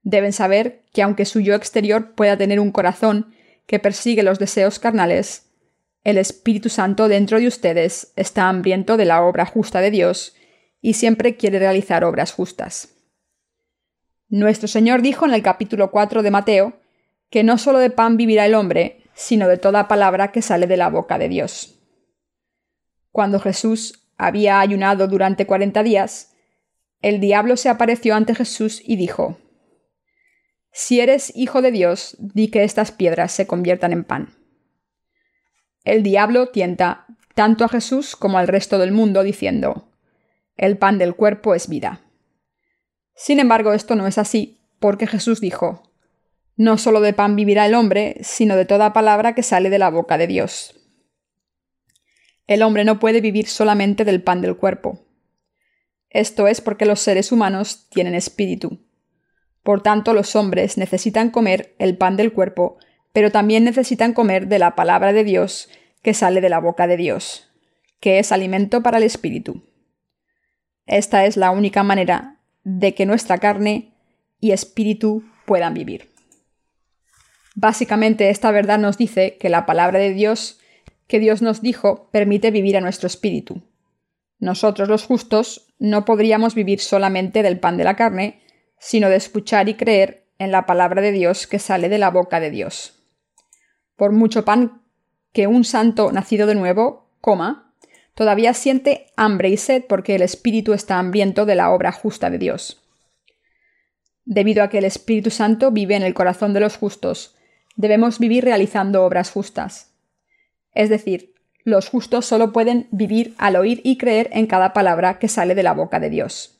Deben 0.04 0.32
saber 0.32 0.84
que 0.92 1.02
aunque 1.02 1.24
su 1.24 1.40
yo 1.40 1.54
exterior 1.54 2.14
pueda 2.14 2.36
tener 2.36 2.60
un 2.60 2.70
corazón 2.70 3.34
que 3.66 3.80
persigue 3.80 4.22
los 4.22 4.38
deseos 4.38 4.78
carnales, 4.78 5.50
el 6.04 6.18
Espíritu 6.18 6.68
Santo 6.68 7.08
dentro 7.08 7.40
de 7.40 7.46
ustedes 7.46 8.12
está 8.14 8.48
hambriento 8.48 8.98
de 8.98 9.06
la 9.06 9.22
obra 9.22 9.46
justa 9.46 9.80
de 9.80 9.90
Dios 9.90 10.36
y 10.82 10.94
siempre 10.94 11.36
quiere 11.36 11.58
realizar 11.58 12.04
obras 12.04 12.32
justas. 12.32 12.90
Nuestro 14.28 14.68
Señor 14.68 15.00
dijo 15.00 15.24
en 15.24 15.32
el 15.32 15.42
capítulo 15.42 15.90
4 15.90 16.22
de 16.22 16.30
Mateo 16.30 16.80
que 17.30 17.42
no 17.42 17.56
solo 17.56 17.78
de 17.78 17.88
pan 17.88 18.18
vivirá 18.18 18.44
el 18.44 18.54
hombre, 18.54 19.02
sino 19.14 19.48
de 19.48 19.56
toda 19.56 19.88
palabra 19.88 20.30
que 20.30 20.42
sale 20.42 20.66
de 20.66 20.76
la 20.76 20.90
boca 20.90 21.18
de 21.18 21.28
Dios. 21.28 21.80
Cuando 23.10 23.40
Jesús 23.40 24.04
había 24.18 24.60
ayunado 24.60 25.08
durante 25.08 25.46
cuarenta 25.46 25.82
días, 25.82 26.34
el 27.00 27.20
diablo 27.20 27.56
se 27.56 27.70
apareció 27.70 28.14
ante 28.14 28.34
Jesús 28.34 28.82
y 28.84 28.96
dijo, 28.96 29.38
Si 30.76 30.98
eres 30.98 31.30
hijo 31.36 31.62
de 31.62 31.70
Dios, 31.70 32.16
di 32.18 32.48
que 32.48 32.64
estas 32.64 32.90
piedras 32.90 33.30
se 33.30 33.46
conviertan 33.46 33.92
en 33.92 34.02
pan. 34.02 34.34
El 35.84 36.02
diablo 36.02 36.48
tienta 36.48 37.06
tanto 37.36 37.64
a 37.64 37.68
Jesús 37.68 38.16
como 38.16 38.38
al 38.38 38.48
resto 38.48 38.80
del 38.80 38.90
mundo 38.90 39.22
diciendo, 39.22 39.92
El 40.56 40.76
pan 40.76 40.98
del 40.98 41.14
cuerpo 41.14 41.54
es 41.54 41.68
vida. 41.68 42.00
Sin 43.14 43.38
embargo, 43.38 43.72
esto 43.72 43.94
no 43.94 44.08
es 44.08 44.18
así, 44.18 44.58
porque 44.80 45.06
Jesús 45.06 45.40
dijo, 45.40 45.92
No 46.56 46.76
solo 46.76 47.00
de 47.00 47.12
pan 47.12 47.36
vivirá 47.36 47.66
el 47.66 47.74
hombre, 47.74 48.16
sino 48.22 48.56
de 48.56 48.64
toda 48.64 48.92
palabra 48.92 49.32
que 49.36 49.44
sale 49.44 49.70
de 49.70 49.78
la 49.78 49.90
boca 49.90 50.18
de 50.18 50.26
Dios. 50.26 50.74
El 52.48 52.64
hombre 52.64 52.84
no 52.84 52.98
puede 52.98 53.20
vivir 53.20 53.46
solamente 53.46 54.04
del 54.04 54.24
pan 54.24 54.40
del 54.40 54.56
cuerpo. 54.56 55.06
Esto 56.10 56.48
es 56.48 56.60
porque 56.60 56.84
los 56.84 56.98
seres 56.98 57.30
humanos 57.30 57.88
tienen 57.90 58.16
espíritu. 58.16 58.80
Por 59.64 59.82
tanto, 59.82 60.12
los 60.12 60.36
hombres 60.36 60.78
necesitan 60.78 61.30
comer 61.30 61.74
el 61.80 61.96
pan 61.96 62.16
del 62.16 62.32
cuerpo, 62.32 62.76
pero 63.12 63.32
también 63.32 63.64
necesitan 63.64 64.12
comer 64.12 64.46
de 64.46 64.60
la 64.60 64.76
palabra 64.76 65.12
de 65.12 65.24
Dios 65.24 65.68
que 66.02 66.14
sale 66.14 66.40
de 66.40 66.50
la 66.50 66.60
boca 66.60 66.86
de 66.86 66.96
Dios, 66.96 67.50
que 67.98 68.20
es 68.20 68.30
alimento 68.30 68.82
para 68.82 68.98
el 68.98 69.02
espíritu. 69.02 69.64
Esta 70.86 71.24
es 71.24 71.36
la 71.36 71.50
única 71.50 71.82
manera 71.82 72.36
de 72.62 72.94
que 72.94 73.06
nuestra 73.06 73.38
carne 73.38 73.94
y 74.38 74.52
espíritu 74.52 75.24
puedan 75.46 75.74
vivir. 75.74 76.12
Básicamente 77.54 78.30
esta 78.30 78.50
verdad 78.50 78.78
nos 78.78 78.98
dice 78.98 79.38
que 79.38 79.48
la 79.48 79.64
palabra 79.64 79.98
de 79.98 80.12
Dios 80.12 80.60
que 81.06 81.18
Dios 81.20 81.42
nos 81.42 81.60
dijo 81.62 82.08
permite 82.10 82.50
vivir 82.50 82.76
a 82.76 82.80
nuestro 82.80 83.06
espíritu. 83.06 83.62
Nosotros 84.38 84.88
los 84.88 85.04
justos 85.04 85.72
no 85.78 86.04
podríamos 86.04 86.54
vivir 86.54 86.80
solamente 86.80 87.42
del 87.42 87.58
pan 87.58 87.76
de 87.76 87.84
la 87.84 87.96
carne, 87.96 88.40
sino 88.84 89.08
de 89.08 89.16
escuchar 89.16 89.70
y 89.70 89.74
creer 89.76 90.26
en 90.38 90.52
la 90.52 90.66
palabra 90.66 91.00
de 91.00 91.10
Dios 91.10 91.46
que 91.46 91.58
sale 91.58 91.88
de 91.88 91.96
la 91.96 92.10
boca 92.10 92.38
de 92.38 92.50
Dios. 92.50 93.02
Por 93.96 94.12
mucho 94.12 94.44
pan 94.44 94.82
que 95.32 95.46
un 95.46 95.64
santo 95.64 96.12
nacido 96.12 96.46
de 96.46 96.54
nuevo 96.54 97.08
coma, 97.22 97.72
todavía 98.14 98.52
siente 98.52 99.06
hambre 99.16 99.48
y 99.48 99.56
sed 99.56 99.84
porque 99.88 100.14
el 100.14 100.20
espíritu 100.20 100.74
está 100.74 100.98
hambriento 100.98 101.46
de 101.46 101.54
la 101.54 101.70
obra 101.70 101.92
justa 101.92 102.28
de 102.28 102.36
Dios. 102.36 102.82
Debido 104.26 104.62
a 104.62 104.68
que 104.68 104.78
el 104.78 104.84
Espíritu 104.84 105.30
Santo 105.30 105.70
vive 105.70 105.96
en 105.96 106.02
el 106.02 106.12
corazón 106.12 106.52
de 106.52 106.60
los 106.60 106.76
justos, 106.76 107.36
debemos 107.76 108.18
vivir 108.18 108.44
realizando 108.44 109.04
obras 109.04 109.30
justas. 109.30 109.94
Es 110.74 110.90
decir, 110.90 111.34
los 111.62 111.88
justos 111.88 112.26
solo 112.26 112.52
pueden 112.52 112.88
vivir 112.90 113.34
al 113.38 113.56
oír 113.56 113.80
y 113.82 113.96
creer 113.96 114.28
en 114.32 114.46
cada 114.46 114.74
palabra 114.74 115.18
que 115.18 115.28
sale 115.28 115.54
de 115.54 115.62
la 115.62 115.72
boca 115.72 116.00
de 116.00 116.10
Dios. 116.10 116.53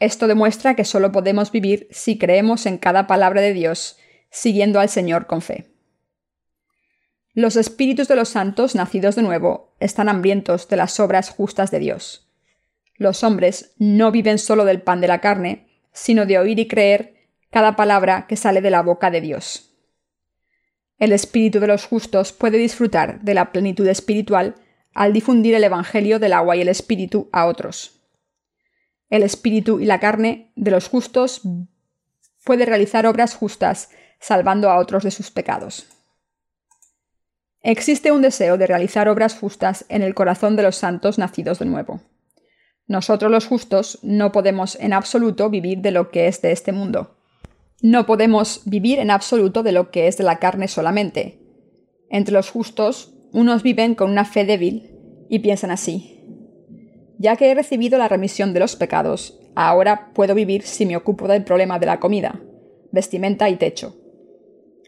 Esto 0.00 0.26
demuestra 0.26 0.74
que 0.74 0.86
solo 0.86 1.12
podemos 1.12 1.52
vivir 1.52 1.86
si 1.90 2.18
creemos 2.18 2.64
en 2.64 2.78
cada 2.78 3.06
palabra 3.06 3.42
de 3.42 3.52
Dios, 3.52 3.98
siguiendo 4.30 4.80
al 4.80 4.88
Señor 4.88 5.26
con 5.26 5.42
fe. 5.42 5.66
Los 7.34 7.56
espíritus 7.56 8.08
de 8.08 8.16
los 8.16 8.30
santos 8.30 8.74
nacidos 8.74 9.14
de 9.14 9.22
nuevo 9.22 9.74
están 9.78 10.08
hambrientos 10.08 10.68
de 10.68 10.76
las 10.76 10.98
obras 10.98 11.28
justas 11.30 11.70
de 11.70 11.78
Dios. 11.78 12.28
Los 12.96 13.22
hombres 13.22 13.74
no 13.78 14.10
viven 14.10 14.38
solo 14.38 14.64
del 14.64 14.82
pan 14.82 15.00
de 15.00 15.08
la 15.08 15.20
carne, 15.20 15.68
sino 15.92 16.26
de 16.26 16.38
oír 16.38 16.58
y 16.58 16.66
creer 16.66 17.14
cada 17.50 17.76
palabra 17.76 18.26
que 18.26 18.36
sale 18.36 18.62
de 18.62 18.70
la 18.70 18.82
boca 18.82 19.10
de 19.10 19.20
Dios. 19.20 19.74
El 20.98 21.12
espíritu 21.12 21.60
de 21.60 21.66
los 21.66 21.84
justos 21.84 22.32
puede 22.32 22.58
disfrutar 22.58 23.20
de 23.20 23.34
la 23.34 23.52
plenitud 23.52 23.86
espiritual 23.86 24.54
al 24.94 25.12
difundir 25.12 25.54
el 25.54 25.64
Evangelio 25.64 26.18
del 26.18 26.32
agua 26.32 26.56
y 26.56 26.62
el 26.62 26.68
espíritu 26.68 27.28
a 27.32 27.46
otros. 27.46 27.99
El 29.10 29.22
espíritu 29.24 29.80
y 29.80 29.84
la 29.84 30.00
carne 30.00 30.52
de 30.56 30.70
los 30.70 30.88
justos 30.88 31.42
puede 32.44 32.64
realizar 32.64 33.06
obras 33.06 33.34
justas, 33.34 33.90
salvando 34.20 34.70
a 34.70 34.78
otros 34.78 35.02
de 35.04 35.10
sus 35.10 35.30
pecados. 35.30 35.86
Existe 37.62 38.12
un 38.12 38.22
deseo 38.22 38.56
de 38.56 38.66
realizar 38.66 39.08
obras 39.08 39.36
justas 39.36 39.84
en 39.88 40.02
el 40.02 40.14
corazón 40.14 40.56
de 40.56 40.62
los 40.62 40.76
santos 40.76 41.18
nacidos 41.18 41.58
de 41.58 41.66
nuevo. 41.66 42.00
Nosotros 42.86 43.30
los 43.30 43.46
justos 43.46 43.98
no 44.02 44.32
podemos 44.32 44.76
en 44.80 44.92
absoluto 44.92 45.50
vivir 45.50 45.78
de 45.78 45.90
lo 45.90 46.10
que 46.10 46.26
es 46.26 46.40
de 46.40 46.52
este 46.52 46.72
mundo. 46.72 47.16
No 47.82 48.06
podemos 48.06 48.62
vivir 48.64 48.98
en 48.98 49.10
absoluto 49.10 49.62
de 49.62 49.72
lo 49.72 49.90
que 49.90 50.06
es 50.06 50.16
de 50.16 50.24
la 50.24 50.38
carne 50.38 50.68
solamente. 50.68 51.38
Entre 52.08 52.34
los 52.34 52.50
justos, 52.50 53.14
unos 53.32 53.62
viven 53.62 53.94
con 53.94 54.10
una 54.10 54.24
fe 54.24 54.44
débil 54.44 54.90
y 55.28 55.38
piensan 55.38 55.70
así. 55.70 56.19
Ya 57.20 57.36
que 57.36 57.50
he 57.50 57.54
recibido 57.54 57.98
la 57.98 58.08
remisión 58.08 58.54
de 58.54 58.60
los 58.60 58.76
pecados, 58.76 59.38
ahora 59.54 60.10
puedo 60.14 60.34
vivir 60.34 60.62
si 60.62 60.86
me 60.86 60.96
ocupo 60.96 61.28
del 61.28 61.44
problema 61.44 61.78
de 61.78 61.84
la 61.84 62.00
comida, 62.00 62.40
vestimenta 62.92 63.50
y 63.50 63.56
techo. 63.56 63.94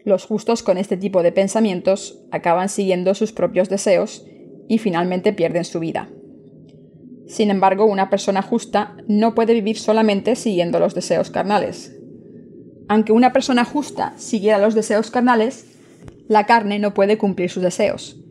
Los 0.03 0.25
justos 0.25 0.63
con 0.63 0.79
este 0.79 0.97
tipo 0.97 1.21
de 1.21 1.31
pensamientos 1.31 2.23
acaban 2.31 2.69
siguiendo 2.69 3.13
sus 3.13 3.33
propios 3.33 3.69
deseos 3.69 4.25
y 4.67 4.79
finalmente 4.79 5.31
pierden 5.31 5.63
su 5.63 5.79
vida. 5.79 6.09
Sin 7.27 7.51
embargo, 7.51 7.85
una 7.85 8.09
persona 8.09 8.41
justa 8.41 8.97
no 9.07 9.35
puede 9.35 9.53
vivir 9.53 9.77
solamente 9.77 10.35
siguiendo 10.35 10.79
los 10.79 10.95
deseos 10.95 11.29
carnales. 11.29 11.95
Aunque 12.87 13.11
una 13.11 13.31
persona 13.31 13.63
justa 13.63 14.15
siguiera 14.17 14.57
los 14.57 14.73
deseos 14.73 15.11
carnales, 15.11 15.67
la 16.27 16.47
carne 16.47 16.79
no 16.79 16.95
puede 16.95 17.19
cumplir 17.19 17.51
sus 17.51 17.61
deseos. 17.61 18.22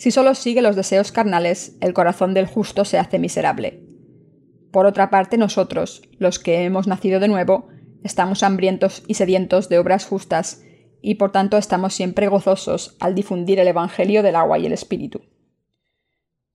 Si 0.00 0.10
solo 0.10 0.34
sigue 0.34 0.62
los 0.62 0.76
deseos 0.76 1.12
carnales, 1.12 1.76
el 1.82 1.92
corazón 1.92 2.32
del 2.32 2.46
justo 2.46 2.86
se 2.86 2.96
hace 2.96 3.18
miserable. 3.18 3.82
Por 4.72 4.86
otra 4.86 5.10
parte, 5.10 5.36
nosotros, 5.36 6.00
los 6.16 6.38
que 6.38 6.64
hemos 6.64 6.86
nacido 6.86 7.20
de 7.20 7.28
nuevo, 7.28 7.68
estamos 8.02 8.42
hambrientos 8.42 9.02
y 9.08 9.14
sedientos 9.14 9.68
de 9.68 9.78
obras 9.78 10.06
justas, 10.06 10.62
y 11.02 11.16
por 11.16 11.32
tanto 11.32 11.58
estamos 11.58 11.92
siempre 11.92 12.28
gozosos 12.28 12.96
al 12.98 13.14
difundir 13.14 13.58
el 13.58 13.68
Evangelio 13.68 14.22
del 14.22 14.36
agua 14.36 14.58
y 14.58 14.64
el 14.64 14.72
Espíritu. 14.72 15.20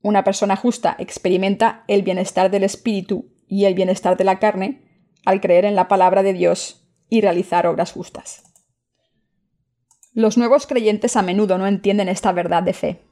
Una 0.01 0.23
persona 0.23 0.55
justa 0.55 0.95
experimenta 0.97 1.83
el 1.87 2.01
bienestar 2.01 2.49
del 2.49 2.63
Espíritu 2.63 3.29
y 3.47 3.65
el 3.65 3.75
bienestar 3.75 4.17
de 4.17 4.23
la 4.23 4.39
carne 4.39 5.05
al 5.23 5.39
creer 5.39 5.65
en 5.65 5.75
la 5.75 5.87
palabra 5.87 6.23
de 6.23 6.33
Dios 6.33 6.89
y 7.09 7.21
realizar 7.21 7.67
obras 7.67 7.91
justas. 7.91 8.41
Los 10.13 10.35
nuevos 10.35 10.65
creyentes 10.65 11.15
a 11.15 11.21
menudo 11.21 11.59
no 11.59 11.67
entienden 11.67 12.09
esta 12.09 12.31
verdad 12.31 12.63
de 12.63 12.73
fe. 12.73 13.04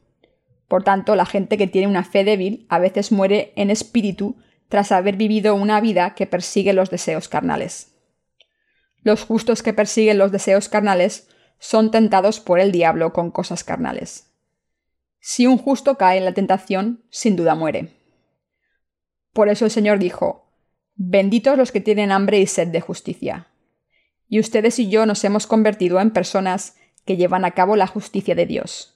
Por 0.73 0.83
tanto, 0.83 1.15
la 1.15 1.27
gente 1.27 1.55
que 1.59 1.67
tiene 1.67 1.87
una 1.87 2.03
fe 2.03 2.23
débil 2.23 2.65
a 2.67 2.79
veces 2.79 3.11
muere 3.11 3.53
en 3.55 3.69
espíritu 3.69 4.37
tras 4.69 4.91
haber 4.91 5.17
vivido 5.17 5.53
una 5.53 5.79
vida 5.79 6.15
que 6.15 6.25
persigue 6.25 6.73
los 6.73 6.89
deseos 6.89 7.27
carnales. 7.27 7.93
Los 9.03 9.23
justos 9.23 9.61
que 9.61 9.71
persiguen 9.71 10.17
los 10.17 10.31
deseos 10.31 10.69
carnales 10.69 11.29
son 11.59 11.91
tentados 11.91 12.39
por 12.39 12.59
el 12.59 12.71
diablo 12.71 13.13
con 13.13 13.29
cosas 13.29 13.63
carnales. 13.63 14.33
Si 15.19 15.45
un 15.45 15.59
justo 15.59 15.95
cae 15.95 16.17
en 16.17 16.25
la 16.25 16.33
tentación, 16.33 17.03
sin 17.11 17.35
duda 17.35 17.53
muere. 17.53 17.91
Por 19.31 19.49
eso 19.49 19.65
el 19.65 19.71
Señor 19.71 19.99
dijo, 19.99 20.55
Benditos 20.95 21.55
los 21.55 21.71
que 21.71 21.81
tienen 21.81 22.11
hambre 22.11 22.39
y 22.39 22.47
sed 22.47 22.69
de 22.69 22.81
justicia, 22.81 23.47
y 24.27 24.39
ustedes 24.39 24.79
y 24.79 24.89
yo 24.89 25.05
nos 25.05 25.23
hemos 25.23 25.45
convertido 25.45 25.99
en 25.99 26.09
personas 26.09 26.77
que 27.05 27.15
llevan 27.15 27.45
a 27.45 27.51
cabo 27.51 27.75
la 27.75 27.85
justicia 27.85 28.33
de 28.33 28.47
Dios. 28.47 28.93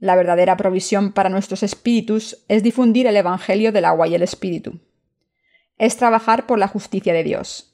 La 0.00 0.16
verdadera 0.16 0.56
provisión 0.56 1.12
para 1.12 1.28
nuestros 1.28 1.62
espíritus 1.62 2.44
es 2.48 2.62
difundir 2.62 3.06
el 3.06 3.16
Evangelio 3.16 3.70
del 3.70 3.84
agua 3.84 4.08
y 4.08 4.14
el 4.14 4.22
Espíritu. 4.22 4.80
Es 5.78 5.96
trabajar 5.96 6.46
por 6.46 6.58
la 6.58 6.66
justicia 6.66 7.12
de 7.12 7.22
Dios. 7.22 7.72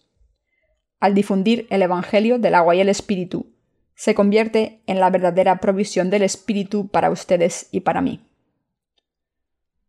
Al 1.01 1.15
difundir 1.15 1.67
el 1.71 1.83
Evangelio 1.83 2.39
del 2.39 2.55
agua 2.55 2.75
y 2.75 2.81
el 2.81 2.89
Espíritu, 2.89 3.47
se 3.95 4.15
convierte 4.15 4.83
en 4.87 5.01
la 5.01 5.09
verdadera 5.09 5.59
provisión 5.59 6.11
del 6.11 6.23
Espíritu 6.23 6.89
para 6.89 7.11
ustedes 7.11 7.69
y 7.71 7.81
para 7.81 8.03
mí. 8.03 8.21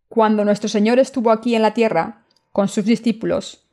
Cuando 0.08 0.46
nuestro 0.46 0.70
Señor 0.70 1.00
estuvo 1.00 1.32
aquí 1.32 1.56
en 1.56 1.62
la 1.62 1.74
tierra, 1.74 2.24
con 2.54 2.70
sus 2.70 2.86
discípulos, 2.86 3.68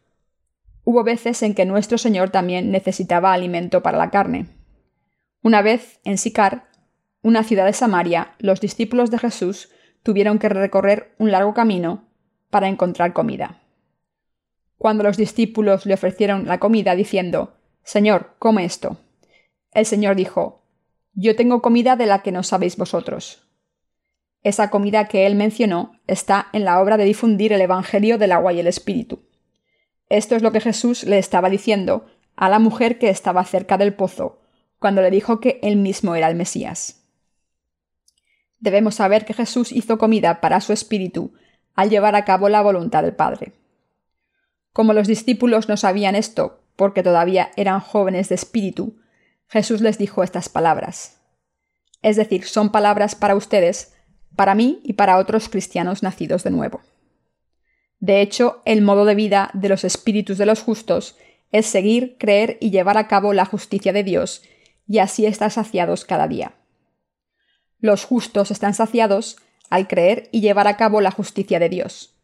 Hubo 0.84 1.02
veces 1.02 1.42
en 1.42 1.54
que 1.54 1.64
nuestro 1.64 1.96
Señor 1.96 2.30
también 2.30 2.70
necesitaba 2.70 3.32
alimento 3.32 3.82
para 3.82 3.96
la 3.96 4.10
carne. 4.10 4.48
Una 5.42 5.62
vez, 5.62 5.98
en 6.04 6.18
Sicar, 6.18 6.68
una 7.24 7.42
ciudad 7.42 7.64
de 7.64 7.72
Samaria, 7.72 8.34
los 8.38 8.60
discípulos 8.60 9.10
de 9.10 9.18
Jesús 9.18 9.70
tuvieron 10.02 10.38
que 10.38 10.50
recorrer 10.50 11.14
un 11.18 11.32
largo 11.32 11.54
camino 11.54 12.04
para 12.50 12.68
encontrar 12.68 13.14
comida. 13.14 13.62
Cuando 14.76 15.04
los 15.04 15.16
discípulos 15.16 15.86
le 15.86 15.94
ofrecieron 15.94 16.46
la 16.46 16.60
comida 16.60 16.94
diciendo, 16.94 17.56
Señor, 17.82 18.34
come 18.38 18.66
esto, 18.66 18.98
el 19.72 19.86
Señor 19.86 20.16
dijo, 20.16 20.66
Yo 21.14 21.34
tengo 21.34 21.62
comida 21.62 21.96
de 21.96 22.04
la 22.04 22.20
que 22.20 22.30
no 22.30 22.42
sabéis 22.42 22.76
vosotros. 22.76 23.48
Esa 24.42 24.68
comida 24.68 25.08
que 25.08 25.24
él 25.24 25.34
mencionó 25.34 25.92
está 26.06 26.48
en 26.52 26.66
la 26.66 26.78
obra 26.78 26.98
de 26.98 27.06
difundir 27.06 27.54
el 27.54 27.62
Evangelio 27.62 28.18
del 28.18 28.32
agua 28.32 28.52
y 28.52 28.60
el 28.60 28.66
Espíritu. 28.66 29.26
Esto 30.10 30.36
es 30.36 30.42
lo 30.42 30.52
que 30.52 30.60
Jesús 30.60 31.04
le 31.04 31.16
estaba 31.16 31.48
diciendo 31.48 32.04
a 32.36 32.50
la 32.50 32.58
mujer 32.58 32.98
que 32.98 33.08
estaba 33.08 33.42
cerca 33.46 33.78
del 33.78 33.94
pozo, 33.94 34.42
cuando 34.78 35.00
le 35.00 35.10
dijo 35.10 35.40
que 35.40 35.58
él 35.62 35.76
mismo 35.76 36.14
era 36.16 36.28
el 36.28 36.36
Mesías. 36.36 37.00
Debemos 38.64 38.94
saber 38.94 39.26
que 39.26 39.34
Jesús 39.34 39.72
hizo 39.72 39.98
comida 39.98 40.40
para 40.40 40.62
su 40.62 40.72
espíritu 40.72 41.34
al 41.74 41.90
llevar 41.90 42.16
a 42.16 42.24
cabo 42.24 42.48
la 42.48 42.62
voluntad 42.62 43.02
del 43.02 43.14
Padre. 43.14 43.52
Como 44.72 44.94
los 44.94 45.06
discípulos 45.06 45.68
no 45.68 45.76
sabían 45.76 46.14
esto, 46.14 46.62
porque 46.74 47.02
todavía 47.02 47.50
eran 47.56 47.80
jóvenes 47.80 48.30
de 48.30 48.36
espíritu, 48.36 48.96
Jesús 49.48 49.82
les 49.82 49.98
dijo 49.98 50.22
estas 50.22 50.48
palabras. 50.48 51.20
Es 52.00 52.16
decir, 52.16 52.46
son 52.46 52.72
palabras 52.72 53.14
para 53.14 53.36
ustedes, 53.36 53.92
para 54.34 54.54
mí 54.54 54.80
y 54.82 54.94
para 54.94 55.18
otros 55.18 55.50
cristianos 55.50 56.02
nacidos 56.02 56.42
de 56.42 56.50
nuevo. 56.50 56.80
De 58.00 58.22
hecho, 58.22 58.62
el 58.64 58.80
modo 58.80 59.04
de 59.04 59.14
vida 59.14 59.50
de 59.52 59.68
los 59.68 59.84
espíritus 59.84 60.38
de 60.38 60.46
los 60.46 60.62
justos 60.62 61.18
es 61.52 61.66
seguir, 61.66 62.16
creer 62.18 62.56
y 62.62 62.70
llevar 62.70 62.96
a 62.96 63.08
cabo 63.08 63.34
la 63.34 63.44
justicia 63.44 63.92
de 63.92 64.04
Dios, 64.04 64.42
y 64.88 65.00
así 65.00 65.26
estar 65.26 65.50
saciados 65.50 66.06
cada 66.06 66.28
día. 66.28 66.54
Los 67.84 68.06
justos 68.06 68.50
están 68.50 68.72
saciados 68.72 69.36
al 69.68 69.88
creer 69.88 70.30
y 70.32 70.40
llevar 70.40 70.68
a 70.68 70.78
cabo 70.78 71.02
la 71.02 71.10
justicia 71.10 71.58
de 71.58 71.68
Dios. 71.68 72.14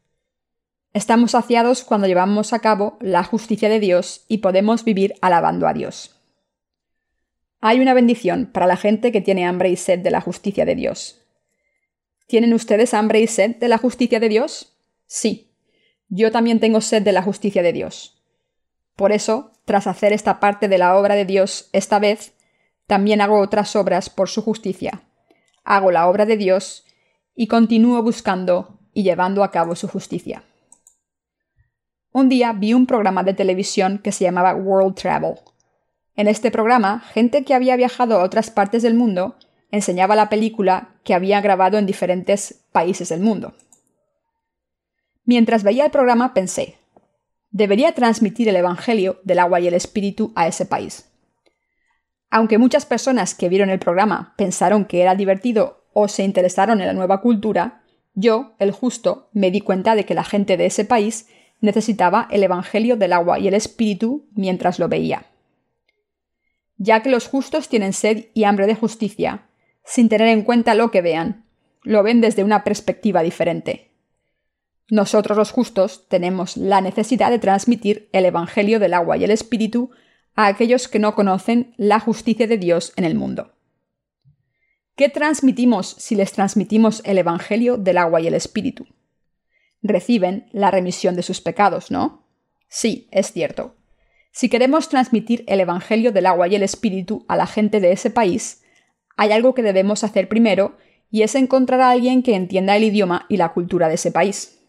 Estamos 0.95 1.33
saciados 1.33 1.85
cuando 1.85 2.07
llevamos 2.07 2.55
a 2.55 2.61
cabo 2.61 2.97
la 3.03 3.25
justicia 3.25 3.69
de 3.69 3.79
Dios 3.79 4.25
y 4.27 4.39
podemos 4.39 4.85
vivir 4.85 5.13
alabando 5.21 5.69
a 5.69 5.75
Dios. 5.75 6.19
Hay 7.61 7.79
una 7.79 7.93
bendición 7.93 8.47
para 8.47 8.67
la 8.67 8.79
gente 8.79 9.13
que 9.13 9.21
tiene 9.21 9.45
hambre 9.45 9.69
y 9.69 9.77
sed 9.77 9.99
de 9.99 10.11
la 10.11 10.23
justicia 10.23 10.65
de 10.65 10.77
Dios. 10.77 11.21
¿Tienen 12.27 12.55
ustedes 12.55 12.95
hambre 12.95 13.21
y 13.21 13.27
sed 13.27 13.57
de 13.57 13.69
la 13.69 13.77
justicia 13.77 14.19
de 14.19 14.31
Dios? 14.31 14.75
Sí. 15.05 15.53
Yo 16.09 16.33
también 16.33 16.59
tengo 16.59 16.81
sed 16.81 17.03
de 17.03 17.13
la 17.13 17.23
justicia 17.23 17.63
de 17.63 17.75
Dios. 17.75 18.19
Por 18.97 19.13
eso, 19.13 19.53
tras 19.67 19.87
hacer 19.87 20.15
esta 20.15 20.41
parte 20.41 20.69
de 20.69 20.79
la 20.79 20.97
obra 20.97 21.17
de 21.17 21.27
Dios 21.27 21.69
esta 21.75 21.99
vez, 21.99 22.33
también 22.87 23.21
hago 23.21 23.39
otras 23.39 23.77
obras 23.77 24.09
por 24.09 24.31
su 24.31 24.41
justicia. 24.41 25.03
Hago 25.71 25.93
la 25.93 26.09
obra 26.09 26.27
de 26.27 26.37
Dios 26.37 26.85
y 27.37 27.47
continúo 27.47 28.03
buscando 28.03 28.81
y 28.93 29.05
llevando 29.05 29.45
a 29.45 29.53
cabo 29.53 29.77
su 29.77 29.87
justicia. 29.87 30.43
Un 32.11 32.29
día 32.29 32.53
vi 32.53 32.75
un 32.75 32.87
programa 32.87 33.23
de 33.23 33.35
televisión 33.35 34.01
que 34.03 34.11
se 34.11 34.25
llamaba 34.25 34.53
World 34.57 34.97
Travel. 34.97 35.37
En 36.17 36.27
este 36.27 36.51
programa, 36.51 37.05
gente 37.13 37.45
que 37.45 37.55
había 37.55 37.77
viajado 37.77 38.19
a 38.19 38.25
otras 38.25 38.51
partes 38.51 38.83
del 38.83 38.95
mundo 38.95 39.37
enseñaba 39.71 40.17
la 40.17 40.29
película 40.29 40.97
que 41.05 41.15
había 41.15 41.41
grabado 41.41 41.79
en 41.79 41.87
diferentes 41.87 42.65
países 42.73 43.11
del 43.11 43.21
mundo. 43.21 43.55
Mientras 45.25 45.63
veía 45.63 45.85
el 45.85 45.93
programa 45.93 46.35
pensé, 46.35 46.79
debería 47.53 47.95
transmitir 47.95 48.49
el 48.49 48.57
Evangelio 48.57 49.21
del 49.23 49.39
agua 49.39 49.61
y 49.61 49.69
el 49.69 49.75
Espíritu 49.75 50.33
a 50.35 50.49
ese 50.49 50.67
país. 50.67 51.10
Aunque 52.31 52.59
muchas 52.59 52.87
personas 52.87 53.35
que 53.35 53.49
vieron 53.49 53.71
el 53.71 53.81
programa 53.81 54.35
pensaron 54.37 54.85
que 54.85 55.03
era 55.03 55.17
divertido 55.17 55.85
o 55.93 56.07
se 56.07 56.23
interesaron 56.23 56.81
en 56.81 56.87
la 56.87 56.93
nueva 56.93 57.21
cultura, 57.21 57.83
yo, 58.15 58.55
el 58.59 58.71
justo, 58.71 59.29
me 59.33 59.51
di 59.51 59.61
cuenta 59.61 59.95
de 59.97 60.05
que 60.05 60.15
la 60.15 60.25
gente 60.25 60.57
de 60.57 60.67
ese 60.67 60.85
país 60.85 61.29
necesitaba 61.61 62.29
el 62.31 62.43
Evangelio 62.43 62.97
del 62.97 63.13
agua 63.13 63.39
y 63.39 63.49
el 63.49 63.55
Espíritu 63.55 64.29
mientras 64.33 64.79
lo 64.79 64.89
veía. 64.89 65.27
Ya 66.77 67.03
que 67.03 67.11
los 67.11 67.27
justos 67.27 67.69
tienen 67.69 67.93
sed 67.93 68.27
y 68.33 68.45
hambre 68.45 68.67
de 68.67 68.75
justicia, 68.75 69.49
sin 69.85 70.09
tener 70.09 70.29
en 70.29 70.43
cuenta 70.43 70.75
lo 70.75 70.91
que 70.91 71.03
vean, 71.03 71.45
lo 71.83 72.03
ven 72.03 72.21
desde 72.21 72.45
una 72.45 72.65
perspectiva 72.65 73.23
diferente. 73.23 73.91
Nosotros 74.89 75.37
los 75.37 75.51
justos 75.51 76.09
tenemos 76.09 76.57
la 76.57 76.81
necesidad 76.81 77.31
de 77.31 77.39
transmitir 77.39 78.09
el 78.13 78.25
Evangelio 78.25 78.81
del 78.81 78.95
agua 78.95 79.17
y 79.17 79.25
el 79.25 79.31
Espíritu 79.31 79.91
a 80.35 80.47
aquellos 80.47 80.89
que 80.89 80.99
no 80.99 81.15
conocen 81.15 81.75
la 81.77 82.01
justicia 82.01 82.47
de 82.47 82.59
Dios 82.59 82.93
en 82.97 83.05
el 83.05 83.15
mundo. 83.15 83.53
¿Qué 84.97 85.09
transmitimos 85.09 85.97
si 85.99 86.15
les 86.15 86.33
transmitimos 86.33 87.03
el 87.05 87.19
Evangelio 87.19 87.79
del 87.79 87.99
agua 87.99 88.21
y 88.21 88.27
el 88.27 88.35
Espíritu? 88.35 88.87
Reciben 89.83 90.49
la 90.53 90.71
remisión 90.71 91.17
de 91.17 91.23
sus 91.23 91.41
pecados, 91.41 91.91
¿no? 91.91 92.27
Sí, 92.69 93.09
es 93.11 93.33
cierto. 93.33 93.77
Si 94.33 94.49
queremos 94.49 94.89
transmitir 94.89 95.45
el 95.47 95.61
Evangelio 95.61 96.13
del 96.13 96.27
agua 96.27 96.49
y 96.49 96.55
el 96.55 96.63
Espíritu 96.63 97.25
a 97.29 97.37
la 97.37 97.47
gente 97.47 97.81
de 97.81 97.93
ese 97.93 98.11
país, 98.11 98.63
hay 99.17 99.33
algo 99.33 99.55
que 99.55 99.63
debemos 99.63 100.05
hacer 100.05 100.29
primero 100.29 100.77
y 101.11 101.23
es 101.23 101.35
encontrar 101.35 101.81
a 101.81 101.91
alguien 101.91 102.23
que 102.23 102.37
entienda 102.37 102.77
el 102.77 102.85
idioma 102.85 103.27
y 103.29 103.39
la 103.39 103.53
cultura 103.53 103.89
de 103.89 103.95
ese 103.95 104.13
país. 104.13 104.60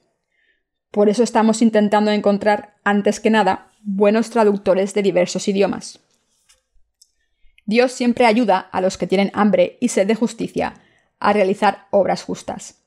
Por 0.92 1.08
eso 1.08 1.24
estamos 1.24 1.62
intentando 1.62 2.12
encontrar, 2.12 2.76
antes 2.84 3.20
que 3.20 3.30
nada, 3.30 3.70
buenos 3.82 4.30
traductores 4.30 4.94
de 4.94 5.02
diversos 5.02 5.48
idiomas. 5.48 6.00
Dios 7.66 7.94
siempre 7.94 8.26
ayuda 8.26 8.60
a 8.60 8.82
los 8.82 8.98
que 8.98 9.08
tienen 9.08 9.32
hambre 9.34 9.78
y 9.80 9.88
sed 9.88 10.06
de 10.06 10.16
justicia 10.16 10.74
a 11.20 11.32
realizar 11.32 11.88
obras 11.92 12.24
justas. 12.24 12.84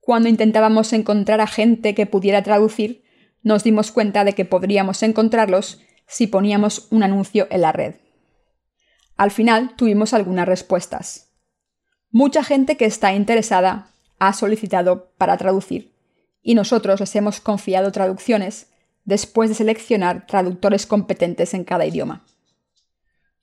Cuando 0.00 0.28
intentábamos 0.28 0.92
encontrar 0.92 1.40
a 1.40 1.46
gente 1.46 1.94
que 1.94 2.04
pudiera 2.04 2.42
traducir, 2.42 3.04
nos 3.42 3.64
dimos 3.64 3.92
cuenta 3.92 4.24
de 4.24 4.34
que 4.34 4.44
podríamos 4.44 5.02
encontrarlos 5.02 5.80
si 6.06 6.26
poníamos 6.26 6.88
un 6.90 7.02
anuncio 7.02 7.46
en 7.50 7.62
la 7.62 7.72
red. 7.72 7.94
Al 9.16 9.30
final 9.30 9.74
tuvimos 9.76 10.12
algunas 10.12 10.46
respuestas. 10.46 11.32
Mucha 12.10 12.42
gente 12.42 12.76
que 12.76 12.84
está 12.84 13.14
interesada 13.14 13.90
ha 14.18 14.32
solicitado 14.32 15.12
para 15.16 15.36
traducir, 15.36 15.89
y 16.42 16.54
nosotros 16.54 17.00
les 17.00 17.14
hemos 17.16 17.40
confiado 17.40 17.92
traducciones 17.92 18.68
después 19.04 19.48
de 19.48 19.56
seleccionar 19.56 20.26
traductores 20.26 20.86
competentes 20.86 21.54
en 21.54 21.64
cada 21.64 21.86
idioma. 21.86 22.24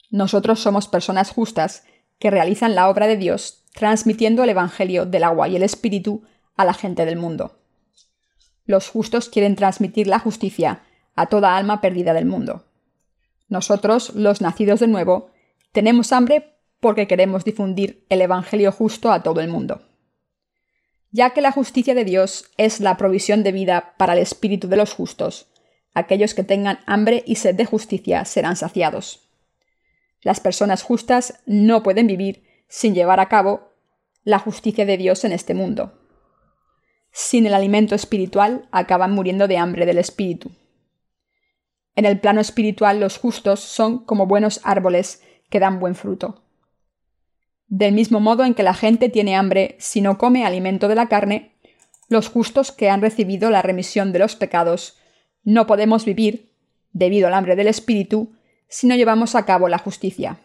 Nosotros 0.09 0.59
somos 0.59 0.87
personas 0.87 1.31
justas 1.31 1.83
que 2.19 2.31
realizan 2.31 2.75
la 2.75 2.89
obra 2.89 3.07
de 3.07 3.17
Dios 3.17 3.63
transmitiendo 3.73 4.43
el 4.43 4.49
Evangelio 4.49 5.05
del 5.05 5.23
agua 5.23 5.47
y 5.47 5.55
el 5.55 5.63
Espíritu 5.63 6.23
a 6.55 6.65
la 6.65 6.73
gente 6.73 7.05
del 7.05 7.17
mundo. 7.17 7.59
Los 8.65 8.89
justos 8.89 9.29
quieren 9.29 9.55
transmitir 9.55 10.07
la 10.07 10.19
justicia 10.19 10.81
a 11.15 11.27
toda 11.27 11.57
alma 11.57 11.79
perdida 11.79 12.13
del 12.13 12.25
mundo. 12.25 12.65
Nosotros, 13.49 14.13
los 14.15 14.41
nacidos 14.41 14.79
de 14.79 14.87
nuevo, 14.87 15.29
tenemos 15.71 16.11
hambre 16.11 16.55
porque 16.79 17.07
queremos 17.07 17.43
difundir 17.43 18.05
el 18.09 18.21
Evangelio 18.21 18.71
justo 18.71 19.11
a 19.11 19.21
todo 19.23 19.41
el 19.41 19.47
mundo 19.47 19.86
ya 21.17 21.31
que 21.31 21.41
la 21.41 21.51
justicia 21.51 21.95
de 21.95 22.05
Dios 22.05 22.51
es 22.57 22.79
la 22.79 22.95
provisión 22.95 23.41
de 23.41 23.51
vida 23.51 23.95
para 23.97 24.13
el 24.13 24.19
espíritu 24.19 24.67
de 24.67 24.77
los 24.77 24.93
justos. 24.93 25.47
Aquellos 25.95 26.35
que 26.35 26.43
tengan 26.43 26.77
hambre 26.85 27.23
y 27.25 27.37
sed 27.37 27.55
de 27.55 27.65
justicia 27.65 28.23
serán 28.23 28.55
saciados. 28.55 29.27
Las 30.21 30.39
personas 30.39 30.83
justas 30.83 31.41
no 31.47 31.81
pueden 31.81 32.05
vivir 32.05 32.43
sin 32.67 32.93
llevar 32.93 33.19
a 33.19 33.29
cabo 33.29 33.71
la 34.25 34.37
justicia 34.37 34.85
de 34.85 34.95
Dios 34.95 35.23
en 35.23 35.31
este 35.31 35.55
mundo. 35.55 35.99
Sin 37.11 37.47
el 37.47 37.55
alimento 37.55 37.95
espiritual 37.95 38.69
acaban 38.71 39.11
muriendo 39.11 39.47
de 39.47 39.57
hambre 39.57 39.87
del 39.87 39.97
espíritu. 39.97 40.51
En 41.95 42.05
el 42.05 42.19
plano 42.19 42.41
espiritual 42.41 42.99
los 42.99 43.17
justos 43.17 43.59
son 43.59 44.05
como 44.05 44.27
buenos 44.27 44.61
árboles 44.63 45.23
que 45.49 45.59
dan 45.59 45.79
buen 45.79 45.95
fruto. 45.95 46.43
Del 47.67 47.93
mismo 47.93 48.21
modo 48.21 48.45
en 48.45 48.53
que 48.53 48.63
la 48.63 48.73
gente 48.73 49.09
tiene 49.09 49.35
hambre 49.35 49.75
si 49.77 49.99
no 49.99 50.17
come 50.17 50.45
alimento 50.45 50.87
de 50.87 50.95
la 50.95 51.09
carne, 51.09 51.51
los 52.07 52.29
justos 52.29 52.71
que 52.71 52.89
han 52.89 53.01
recibido 53.01 53.49
la 53.49 53.61
remisión 53.61 54.13
de 54.13 54.19
los 54.19 54.35
pecados 54.37 54.97
no 55.43 55.67
podemos 55.67 56.05
vivir, 56.05 56.53
debido 56.93 57.27
al 57.27 57.33
hambre 57.33 57.55
del 57.57 57.67
Espíritu, 57.67 58.33
si 58.69 58.87
no 58.87 58.95
llevamos 58.95 59.35
a 59.35 59.45
cabo 59.45 59.67
la 59.67 59.77
justicia. 59.77 60.39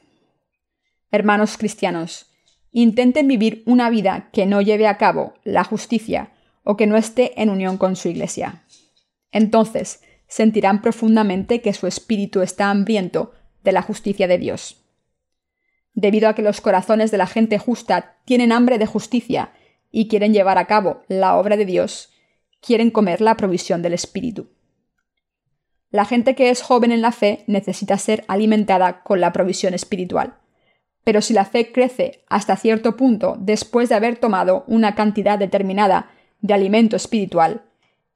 Hermanos 1.12 1.56
cristianos, 1.56 2.26
intenten 2.72 3.28
vivir 3.28 3.62
una 3.66 3.88
vida 3.88 4.28
que 4.32 4.46
no 4.46 4.61
lleve 4.61 4.88
a 4.88 4.98
cabo 4.98 5.35
la 5.44 5.62
justicia 5.62 6.30
o 6.64 6.76
que 6.76 6.87
no 6.87 6.96
esté 6.96 7.40
en 7.40 7.50
unión 7.50 7.78
con 7.78 7.94
su 7.94 8.08
Iglesia. 8.08 8.64
Entonces 9.30 10.02
sentirán 10.26 10.82
profundamente 10.82 11.61
que 11.61 11.72
su 11.72 11.87
espíritu 11.87 12.42
está 12.42 12.70
hambriento 12.70 13.32
de 13.62 13.72
la 13.72 13.82
justicia 13.82 14.26
de 14.26 14.38
Dios 14.38 14.81
debido 15.94 16.28
a 16.28 16.35
que 16.35 16.42
los 16.42 16.61
corazones 16.61 17.11
de 17.11 17.18
la 17.18 17.26
gente 17.26 17.59
justa 17.59 18.16
tienen 18.24 18.52
hambre 18.52 18.78
de 18.78 18.87
justicia 18.87 19.52
y 19.90 20.09
quieren 20.09 20.33
llevar 20.33 20.59
a 20.59 20.66
cabo 20.66 21.02
la 21.09 21.37
obra 21.37 21.57
de 21.57 21.66
Dios, 21.66 22.12
quieren 22.61 22.90
comer 22.90 23.20
la 23.20 23.37
provisión 23.37 23.83
del 23.83 23.92
Espíritu. 23.92 24.48
La 25.90 26.07
gente 26.07 26.35
que 26.35 26.48
es 26.48 26.62
joven 26.62 26.90
en 26.90 27.02
la 27.02 27.12
fe 27.12 27.44
necesita 27.46 27.98
ser 27.98 28.24
alimentada 28.26 29.02
con 29.02 29.20
la 29.20 29.33
provisión 29.33 29.74
espiritual. 29.74 30.38
Pero 31.05 31.20
si 31.20 31.35
la 31.35 31.44
fe 31.44 31.70
crece 31.70 32.24
hasta 32.28 32.57
cierto 32.57 32.96
punto 32.96 33.37
después 33.38 33.90
de 33.90 33.96
haber 33.96 34.16
tomado 34.16 34.64
una 34.68 34.94
cantidad 34.94 35.38
determinada 35.38 36.11
de 36.40 36.55
alimento 36.55 36.96
espiritual 36.96 37.64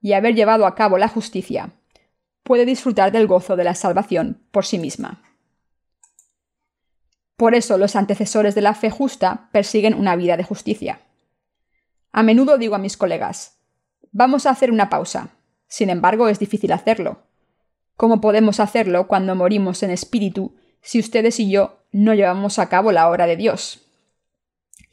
y 0.01 0.15
haber 0.15 0.35
llevado 0.35 0.67
a 0.67 0.75
cabo 0.75 0.97
la 0.97 1.09
justicia, 1.09 1.73
puede 2.43 2.65
disfrutar 2.65 3.13
del 3.13 3.27
gozo 3.27 3.57
de 3.57 3.65
la 3.65 3.75
salvación 3.75 4.41
por 4.53 4.65
sí 4.65 4.79
misma. 4.79 5.26
Por 7.37 7.55
eso 7.55 7.77
los 7.77 7.97
antecesores 7.97 8.55
de 8.55 8.63
la 8.63 8.75
fe 8.75 8.91
justa 8.91 9.49
persiguen 9.53 9.95
una 9.95 10.17
vida 10.17 10.37
de 10.37 10.45
justicia. 10.45 11.01
A 12.13 12.23
menudo 12.23 12.57
digo 12.57 12.75
a 12.75 12.79
mis 12.79 12.97
colegas, 12.97 13.59
vamos 14.11 14.47
a 14.47 14.51
hacer 14.51 14.71
una 14.71 14.89
pausa. 14.89 15.37
Sin 15.69 15.91
embargo, 15.91 16.29
es 16.29 16.39
difícil 16.39 16.73
hacerlo. 16.73 17.25
¿Cómo 17.97 18.21
podemos 18.21 18.61
hacerlo 18.61 19.07
cuando 19.07 19.35
morimos 19.35 19.83
en 19.83 19.91
espíritu 19.91 20.57
si 20.81 20.99
ustedes 20.99 21.39
y 21.41 21.51
yo 21.51 21.83
no 21.93 22.15
llevamos 22.15 22.59
a 22.59 22.69
cabo 22.69 22.93
la 22.93 23.11
obra 23.11 23.27
de 23.27 23.37
Dios? 23.37 23.83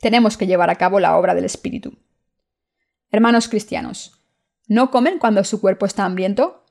Tenemos 0.02 0.36
que 0.36 0.48
llevar 0.48 0.70
a 0.70 0.76
cabo 0.76 1.00
la 1.00 1.18
obra 1.18 1.36
del 1.36 1.46
espíritu. 1.46 1.98
Hermanos 3.10 3.48
cristianos, 3.48 4.20
¿no 4.68 4.92
comen 4.92 5.20
cuando 5.20 5.44
su 5.44 5.62
cuerpo 5.62 5.86
está 5.86 6.04
hambriento? 6.04 6.66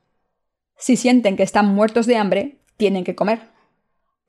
Si 0.77 0.97
sienten 0.97 1.37
que 1.37 1.43
están 1.45 1.75
muertos 1.75 2.07
de 2.07 2.17
hambre, 2.17 2.59
tienen 2.77 3.05
que 3.05 3.15
comer. 3.15 3.52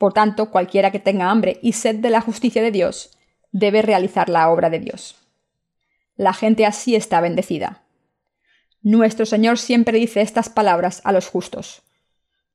Por 0.03 0.11
tanto, 0.11 0.51
cualquiera 0.51 0.91
que 0.91 0.99
tenga 0.99 1.29
hambre 1.31 1.59
y 1.61 1.71
sed 1.71 1.95
de 2.01 2.09
la 2.09 2.19
justicia 2.19 2.61
de 2.61 2.71
Dios, 2.71 3.17
debe 3.53 3.81
realizar 3.81 4.27
la 4.27 4.49
obra 4.49 4.69
de 4.69 4.79
Dios. 4.79 5.15
La 6.17 6.33
gente 6.33 6.65
así 6.65 6.93
está 6.93 7.21
bendecida. 7.21 7.83
Nuestro 8.81 9.25
Señor 9.25 9.57
siempre 9.57 9.97
dice 9.97 10.19
estas 10.19 10.49
palabras 10.49 10.99
a 11.05 11.13
los 11.13 11.29
justos. 11.29 11.83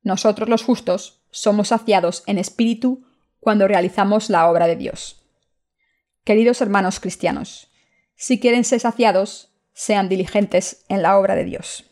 Nosotros 0.03 0.51
los 0.51 0.63
justos 0.63 1.23
somos 1.31 1.69
saciados 1.69 2.23
en 2.27 2.37
espíritu 2.37 3.07
cuando 3.41 3.67
realizamos 3.67 4.29
la 4.29 4.51
obra 4.51 4.67
de 4.67 4.77
Dios. 4.77 5.25
Queridos 6.25 6.61
hermanos 6.61 7.01
cristianos, 7.01 7.71
si 8.15 8.39
quieren 8.39 8.65
ser 8.65 8.81
saciados, 8.81 9.55
sean 9.73 10.11
diligentes 10.11 10.85
en 10.91 11.01
la 11.01 11.19
obra 11.19 11.35
de 11.35 11.45
Dios. 11.45 11.87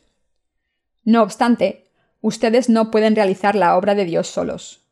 No 1.02 1.22
obstante, 1.22 1.88
ustedes 2.20 2.68
no 2.68 2.90
pueden 2.90 3.16
realizar 3.16 3.54
la 3.54 3.74
obra 3.78 3.94
de 3.94 4.04
Dios 4.04 4.26
solos. 4.26 4.82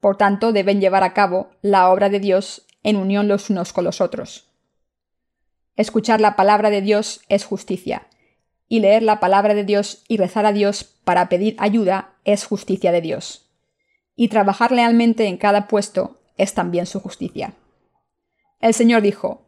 Por 0.00 0.16
tanto, 0.16 0.52
deben 0.52 0.80
llevar 0.80 1.04
a 1.04 1.12
cabo 1.12 1.50
la 1.62 1.90
obra 1.90 2.08
de 2.08 2.20
Dios 2.20 2.66
en 2.82 2.96
unión 2.96 3.28
los 3.28 3.50
unos 3.50 3.72
con 3.72 3.84
los 3.84 4.00
otros. 4.00 4.50
Escuchar 5.76 6.20
la 6.20 6.36
palabra 6.36 6.70
de 6.70 6.80
Dios 6.80 7.20
es 7.28 7.44
justicia, 7.44 8.08
y 8.68 8.80
leer 8.80 9.02
la 9.02 9.20
palabra 9.20 9.54
de 9.54 9.64
Dios 9.64 10.04
y 10.08 10.16
rezar 10.16 10.46
a 10.46 10.52
Dios 10.52 10.84
para 11.04 11.28
pedir 11.28 11.56
ayuda 11.58 12.14
es 12.24 12.44
justicia 12.44 12.92
de 12.92 13.00
Dios. 13.00 13.50
Y 14.14 14.28
trabajar 14.28 14.72
lealmente 14.72 15.26
en 15.26 15.36
cada 15.36 15.66
puesto 15.68 16.20
es 16.36 16.54
también 16.54 16.86
su 16.86 17.00
justicia. 17.00 17.54
El 18.60 18.74
Señor 18.74 19.02
dijo, 19.02 19.46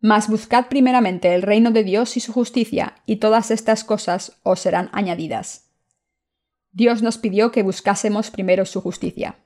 mas 0.00 0.28
buscad 0.28 0.66
primeramente 0.66 1.34
el 1.34 1.42
reino 1.42 1.70
de 1.70 1.84
Dios 1.84 2.16
y 2.16 2.20
su 2.20 2.32
justicia, 2.32 2.96
y 3.06 3.16
todas 3.16 3.50
estas 3.50 3.84
cosas 3.84 4.38
os 4.42 4.60
serán 4.60 4.90
añadidas. 4.92 5.70
Dios 6.72 7.02
nos 7.02 7.18
pidió 7.18 7.52
que 7.52 7.62
buscásemos 7.62 8.30
primero 8.30 8.66
su 8.66 8.80
justicia. 8.80 9.36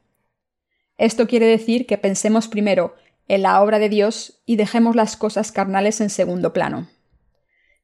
Esto 1.01 1.27
quiere 1.27 1.47
decir 1.47 1.87
que 1.87 1.97
pensemos 1.97 2.47
primero 2.47 2.95
en 3.27 3.41
la 3.41 3.63
obra 3.63 3.79
de 3.79 3.89
Dios 3.89 4.43
y 4.45 4.57
dejemos 4.57 4.95
las 4.95 5.17
cosas 5.17 5.51
carnales 5.51 6.03
en 6.03 6.11
segundo 6.11 6.53
plano. 6.53 6.91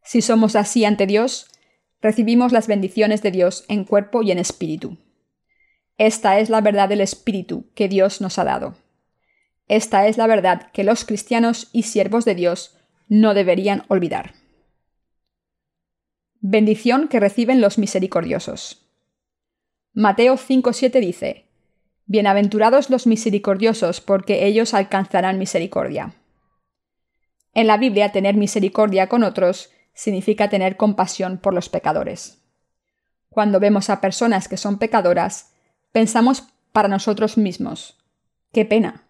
Si 0.02 0.20
somos 0.20 0.54
así 0.54 0.84
ante 0.84 1.06
Dios, 1.06 1.46
recibimos 2.02 2.52
las 2.52 2.66
bendiciones 2.66 3.22
de 3.22 3.30
Dios 3.30 3.64
en 3.68 3.84
cuerpo 3.84 4.22
y 4.22 4.32
en 4.32 4.38
espíritu. 4.38 4.98
Esta 5.96 6.38
es 6.38 6.50
la 6.50 6.60
verdad 6.60 6.90
del 6.90 7.00
espíritu 7.00 7.70
que 7.74 7.88
Dios 7.88 8.20
nos 8.20 8.38
ha 8.38 8.44
dado. 8.44 8.76
Esta 9.66 10.08
es 10.08 10.18
la 10.18 10.26
verdad 10.26 10.70
que 10.72 10.84
los 10.84 11.06
cristianos 11.06 11.70
y 11.72 11.84
siervos 11.84 12.26
de 12.26 12.34
Dios 12.34 12.76
no 13.08 13.32
deberían 13.32 13.84
olvidar. 13.88 14.34
Bendición 16.40 17.08
que 17.08 17.18
reciben 17.18 17.62
los 17.62 17.78
misericordiosos. 17.78 18.86
Mateo 19.94 20.36
5:7 20.36 21.00
dice, 21.00 21.45
Bienaventurados 22.08 22.88
los 22.88 23.08
misericordiosos, 23.08 24.00
porque 24.00 24.46
ellos 24.46 24.74
alcanzarán 24.74 25.38
misericordia. 25.38 26.14
En 27.52 27.66
la 27.66 27.76
Biblia, 27.78 28.12
tener 28.12 28.36
misericordia 28.36 29.08
con 29.08 29.24
otros 29.24 29.70
significa 29.92 30.48
tener 30.48 30.76
compasión 30.76 31.38
por 31.38 31.52
los 31.52 31.68
pecadores. 31.68 32.38
Cuando 33.28 33.58
vemos 33.58 33.90
a 33.90 34.00
personas 34.00 34.46
que 34.46 34.56
son 34.56 34.78
pecadoras, 34.78 35.52
pensamos 35.90 36.44
para 36.72 36.88
nosotros 36.88 37.38
mismos, 37.38 37.98
qué 38.52 38.64
pena, 38.64 39.06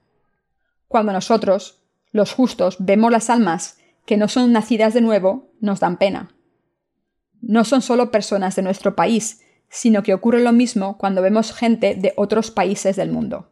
cuando 0.89 1.13
nosotros, 1.13 1.83
los 2.13 2.33
justos, 2.33 2.77
vemos 2.79 3.13
las 3.13 3.29
almas 3.29 3.79
que 4.07 4.17
no 4.17 4.29
son 4.29 4.53
nacidas 4.53 4.95
de 4.95 5.03
nuevo, 5.03 5.53
nos 5.61 5.81
dan 5.81 5.99
pena. 5.99 6.35
No 7.43 7.65
son 7.65 7.83
solo 7.83 8.11
personas 8.11 8.57
de 8.57 8.63
nuestro 8.63 8.97
país, 8.97 9.43
sino 9.77 10.03
que 10.03 10.15
ocurre 10.15 10.41
lo 10.41 10.53
mismo 10.53 10.97
cuando 10.97 11.21
vemos 11.21 11.53
gente 11.53 11.95
de 11.95 12.15
otros 12.17 12.51
países 12.51 12.97
del 12.97 13.11
mundo. 13.11 13.51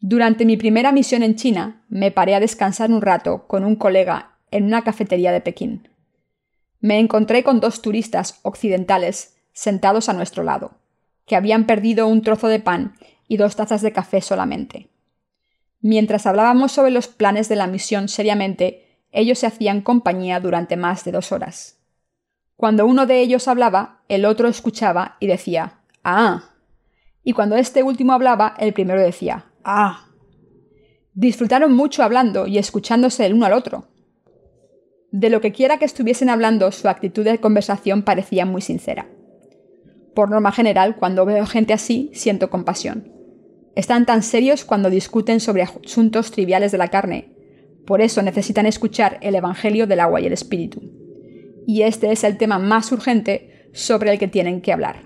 Durante 0.00 0.44
mi 0.44 0.58
primera 0.58 0.92
misión 0.92 1.22
en 1.22 1.34
China, 1.34 1.82
me 1.88 2.10
paré 2.10 2.34
a 2.34 2.40
descansar 2.40 2.90
un 2.90 3.00
rato 3.00 3.46
con 3.46 3.64
un 3.64 3.76
colega 3.76 4.36
en 4.50 4.64
una 4.64 4.84
cafetería 4.84 5.32
de 5.32 5.40
Pekín. 5.40 5.88
Me 6.80 6.98
encontré 6.98 7.42
con 7.42 7.58
dos 7.58 7.80
turistas 7.80 8.38
occidentales 8.42 9.38
sentados 9.54 10.10
a 10.10 10.12
nuestro 10.12 10.42
lado, 10.42 10.72
que 11.24 11.36
habían 11.36 11.64
perdido 11.64 12.06
un 12.06 12.20
trozo 12.20 12.48
de 12.48 12.60
pan 12.60 12.96
y 13.26 13.38
dos 13.38 13.56
tazas 13.56 13.80
de 13.80 13.92
café 13.92 14.20
solamente. 14.20 14.90
Mientras 15.80 16.26
hablábamos 16.26 16.72
sobre 16.72 16.90
los 16.90 17.08
planes 17.08 17.48
de 17.48 17.56
la 17.56 17.66
misión 17.66 18.08
seriamente, 18.08 19.06
ellos 19.10 19.38
se 19.38 19.46
hacían 19.46 19.80
compañía 19.80 20.38
durante 20.38 20.76
más 20.76 21.02
de 21.04 21.12
dos 21.12 21.32
horas. 21.32 21.75
Cuando 22.56 22.86
uno 22.86 23.06
de 23.06 23.20
ellos 23.20 23.48
hablaba, 23.48 24.02
el 24.08 24.24
otro 24.24 24.48
escuchaba 24.48 25.16
y 25.20 25.26
decía 25.26 25.80
Ah. 26.02 26.54
Y 27.22 27.32
cuando 27.32 27.56
este 27.56 27.82
último 27.82 28.12
hablaba, 28.12 28.54
el 28.58 28.72
primero 28.72 29.00
decía 29.02 29.46
Ah. 29.62 30.06
Disfrutaron 31.12 31.74
mucho 31.74 32.02
hablando 32.02 32.46
y 32.46 32.58
escuchándose 32.58 33.26
el 33.26 33.34
uno 33.34 33.46
al 33.46 33.52
otro. 33.52 33.88
De 35.10 35.30
lo 35.30 35.40
que 35.40 35.52
quiera 35.52 35.78
que 35.78 35.84
estuviesen 35.84 36.30
hablando, 36.30 36.70
su 36.72 36.88
actitud 36.88 37.24
de 37.24 37.38
conversación 37.38 38.02
parecía 38.02 38.46
muy 38.46 38.62
sincera. 38.62 39.08
Por 40.14 40.30
norma 40.30 40.52
general, 40.52 40.96
cuando 40.96 41.26
veo 41.26 41.46
gente 41.46 41.72
así, 41.72 42.10
siento 42.14 42.48
compasión. 42.48 43.12
Están 43.74 44.06
tan 44.06 44.22
serios 44.22 44.64
cuando 44.64 44.88
discuten 44.88 45.40
sobre 45.40 45.62
asuntos 45.62 46.30
triviales 46.30 46.72
de 46.72 46.78
la 46.78 46.88
carne. 46.88 47.34
Por 47.86 48.00
eso 48.00 48.22
necesitan 48.22 48.64
escuchar 48.64 49.18
el 49.20 49.34
Evangelio 49.34 49.86
del 49.86 50.00
agua 50.00 50.20
y 50.20 50.26
el 50.26 50.32
Espíritu. 50.32 50.95
Y 51.66 51.82
este 51.82 52.12
es 52.12 52.22
el 52.22 52.38
tema 52.38 52.58
más 52.58 52.92
urgente 52.92 53.70
sobre 53.74 54.12
el 54.12 54.18
que 54.18 54.28
tienen 54.28 54.62
que 54.62 54.72
hablar. 54.72 55.02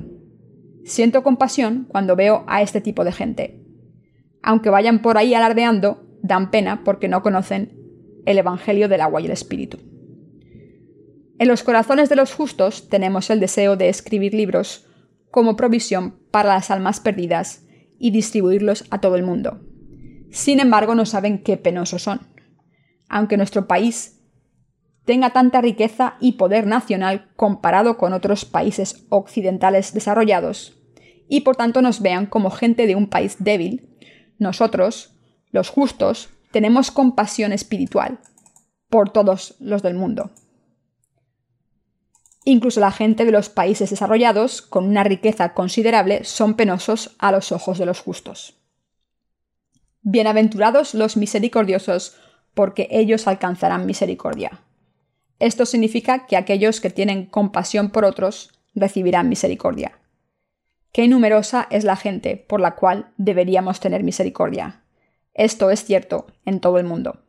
Siento 0.85 1.23
compasión 1.23 1.87
cuando 1.89 2.17
veo 2.17 2.45
a 2.47 2.63
este 2.63 2.81
tipo 2.81 3.03
de 3.03 3.13
gente. 3.13 3.65
Aunque 4.43 4.71
vayan 4.71 5.01
por 5.03 5.17
ahí 5.17 5.35
alardeando, 5.35 6.07
dan 6.23 6.51
pena 6.51 6.85
porque 6.85 7.09
no 7.09 7.23
conocen 7.23 7.73
el 8.27 8.39
Evangelio 8.39 8.89
del 8.89 9.01
agua 9.01 9.21
y 9.21 9.27
el 9.27 9.33
Espíritu. 9.33 9.79
En 11.39 11.49
los 11.49 11.63
corazones 11.63 12.11
de 12.11 12.17
los 12.17 12.35
justos 12.35 12.91
tenemos 12.91 13.31
el 13.31 13.41
deseo 13.41 13.77
de 13.77 13.89
escribir 13.89 14.35
libros 14.35 14.87
como 15.31 15.57
provisión 15.57 16.19
para 16.31 16.51
las 16.51 16.71
almas 16.71 17.01
perdidas 17.01 17.65
y 17.99 18.11
distribuirlos 18.11 18.85
a 18.91 19.01
todo 19.01 19.17
el 19.17 19.23
mundo. 19.23 19.61
Sin 20.31 20.61
embargo, 20.61 20.95
no 20.95 21.07
saben 21.07 21.43
qué 21.43 21.57
penosos 21.57 22.03
son. 22.03 22.21
Aunque 23.09 23.39
nuestro 23.39 23.67
país 23.67 24.20
tenga 25.11 25.31
tanta 25.31 25.61
riqueza 25.61 26.15
y 26.21 26.35
poder 26.35 26.69
nacional 26.69 27.33
comparado 27.35 27.99
con 27.99 28.13
otros 28.13 28.45
países 28.45 29.07
occidentales 29.09 29.93
desarrollados, 29.93 30.77
y 31.27 31.41
por 31.41 31.57
tanto 31.57 31.83
nos 31.83 32.01
vean 32.01 32.27
como 32.27 32.53
gente 32.53 32.87
de 32.87 32.95
un 32.95 33.09
país 33.09 33.35
débil, 33.41 33.99
nosotros, 34.39 35.17
los 35.51 35.69
justos, 35.69 36.29
tenemos 36.53 36.93
compasión 36.93 37.51
espiritual 37.53 38.21
por 38.89 39.11
todos 39.11 39.57
los 39.59 39.83
del 39.83 39.95
mundo. 39.95 40.31
Incluso 42.45 42.79
la 42.79 42.93
gente 42.93 43.25
de 43.25 43.33
los 43.33 43.49
países 43.49 43.91
desarrollados, 43.91 44.63
con 44.63 44.85
una 44.85 45.03
riqueza 45.03 45.55
considerable, 45.55 46.23
son 46.23 46.55
penosos 46.55 47.17
a 47.19 47.33
los 47.33 47.51
ojos 47.51 47.79
de 47.79 47.87
los 47.87 47.99
justos. 47.99 48.63
Bienaventurados 50.03 50.95
los 50.95 51.17
misericordiosos, 51.17 52.17
porque 52.55 52.87
ellos 52.93 53.27
alcanzarán 53.27 53.87
misericordia. 53.87 54.61
Esto 55.41 55.65
significa 55.65 56.27
que 56.27 56.37
aquellos 56.37 56.81
que 56.81 56.91
tienen 56.91 57.25
compasión 57.25 57.91
por 57.91 58.05
otros 58.05 58.53
recibirán 58.75 59.31
misericordia. 59.31 59.99
Qué 60.93 61.09
numerosa 61.09 61.67
es 61.71 61.85
la 61.85 61.97
gente 61.97 62.37
por 62.37 62.61
la 62.61 62.77
cual 62.77 63.13
deberíamos 63.17 63.81
tener 63.81 64.05
misericordia. 64.05 64.83
Esto 65.33 65.71
es 65.71 65.83
cierto 65.85 66.27
en 66.45 66.61
todo 66.61 66.79
el 66.79 66.85
mundo. 66.85 67.25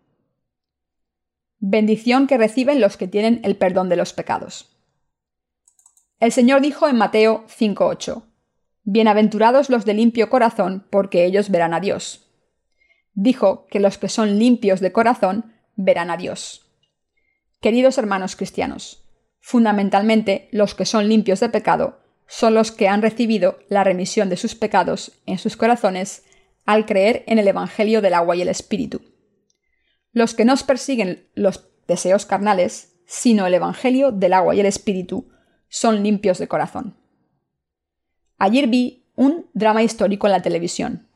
Bendición 1.59 2.27
que 2.27 2.37
reciben 2.37 2.81
los 2.81 2.97
que 2.97 3.07
tienen 3.07 3.39
el 3.43 3.55
perdón 3.55 3.87
de 3.87 3.95
los 3.95 4.11
pecados. 4.11 4.75
El 6.19 6.33
Señor 6.33 6.61
dijo 6.61 6.89
en 6.89 6.97
Mateo 6.97 7.45
5:8, 7.47 8.23
Bienaventurados 8.83 9.69
los 9.69 9.85
de 9.85 9.93
limpio 9.93 10.29
corazón, 10.29 10.85
porque 10.89 11.23
ellos 11.23 11.49
verán 11.49 11.73
a 11.73 11.79
Dios. 11.79 12.27
Dijo 13.13 13.67
que 13.67 13.79
los 13.79 13.97
que 13.97 14.09
son 14.09 14.37
limpios 14.37 14.81
de 14.81 14.91
corazón 14.91 15.53
verán 15.75 16.09
a 16.09 16.17
Dios. 16.17 16.70
Queridos 17.61 17.99
hermanos 17.99 18.35
cristianos, 18.35 19.03
fundamentalmente 19.39 20.49
los 20.51 20.73
que 20.73 20.87
son 20.87 21.07
limpios 21.07 21.39
de 21.41 21.49
pecado 21.49 21.99
son 22.25 22.55
los 22.55 22.71
que 22.71 22.87
han 22.87 23.03
recibido 23.03 23.59
la 23.69 23.83
remisión 23.83 24.29
de 24.29 24.37
sus 24.37 24.55
pecados 24.55 25.11
en 25.27 25.37
sus 25.37 25.57
corazones 25.57 26.23
al 26.65 26.87
creer 26.87 27.23
en 27.27 27.37
el 27.37 27.47
Evangelio 27.47 28.01
del 28.01 28.15
agua 28.15 28.35
y 28.35 28.41
el 28.41 28.47
Espíritu. 28.47 29.01
Los 30.11 30.33
que 30.33 30.43
no 30.43 30.55
persiguen 30.65 31.29
los 31.35 31.69
deseos 31.87 32.25
carnales, 32.25 32.95
sino 33.05 33.45
el 33.45 33.53
Evangelio 33.53 34.11
del 34.11 34.33
agua 34.33 34.55
y 34.55 34.59
el 34.59 34.65
Espíritu, 34.65 35.29
son 35.69 36.01
limpios 36.01 36.39
de 36.39 36.47
corazón. 36.47 36.97
Ayer 38.39 38.65
vi 38.65 39.05
un 39.15 39.51
drama 39.53 39.83
histórico 39.83 40.25
en 40.25 40.33
la 40.33 40.41
televisión. 40.41 41.07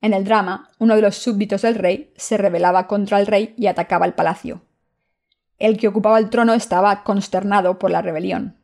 En 0.00 0.14
el 0.14 0.24
drama, 0.24 0.70
uno 0.78 0.96
de 0.96 1.02
los 1.02 1.16
súbditos 1.16 1.60
del 1.60 1.74
rey 1.74 2.10
se 2.16 2.38
rebelaba 2.38 2.86
contra 2.86 3.20
el 3.20 3.26
rey 3.26 3.54
y 3.58 3.66
atacaba 3.66 4.06
el 4.06 4.14
palacio. 4.14 4.62
El 5.58 5.78
que 5.78 5.88
ocupaba 5.88 6.18
el 6.18 6.30
trono 6.30 6.54
estaba 6.54 7.04
consternado 7.04 7.78
por 7.78 7.90
la 7.90 8.02
rebelión. 8.02 8.58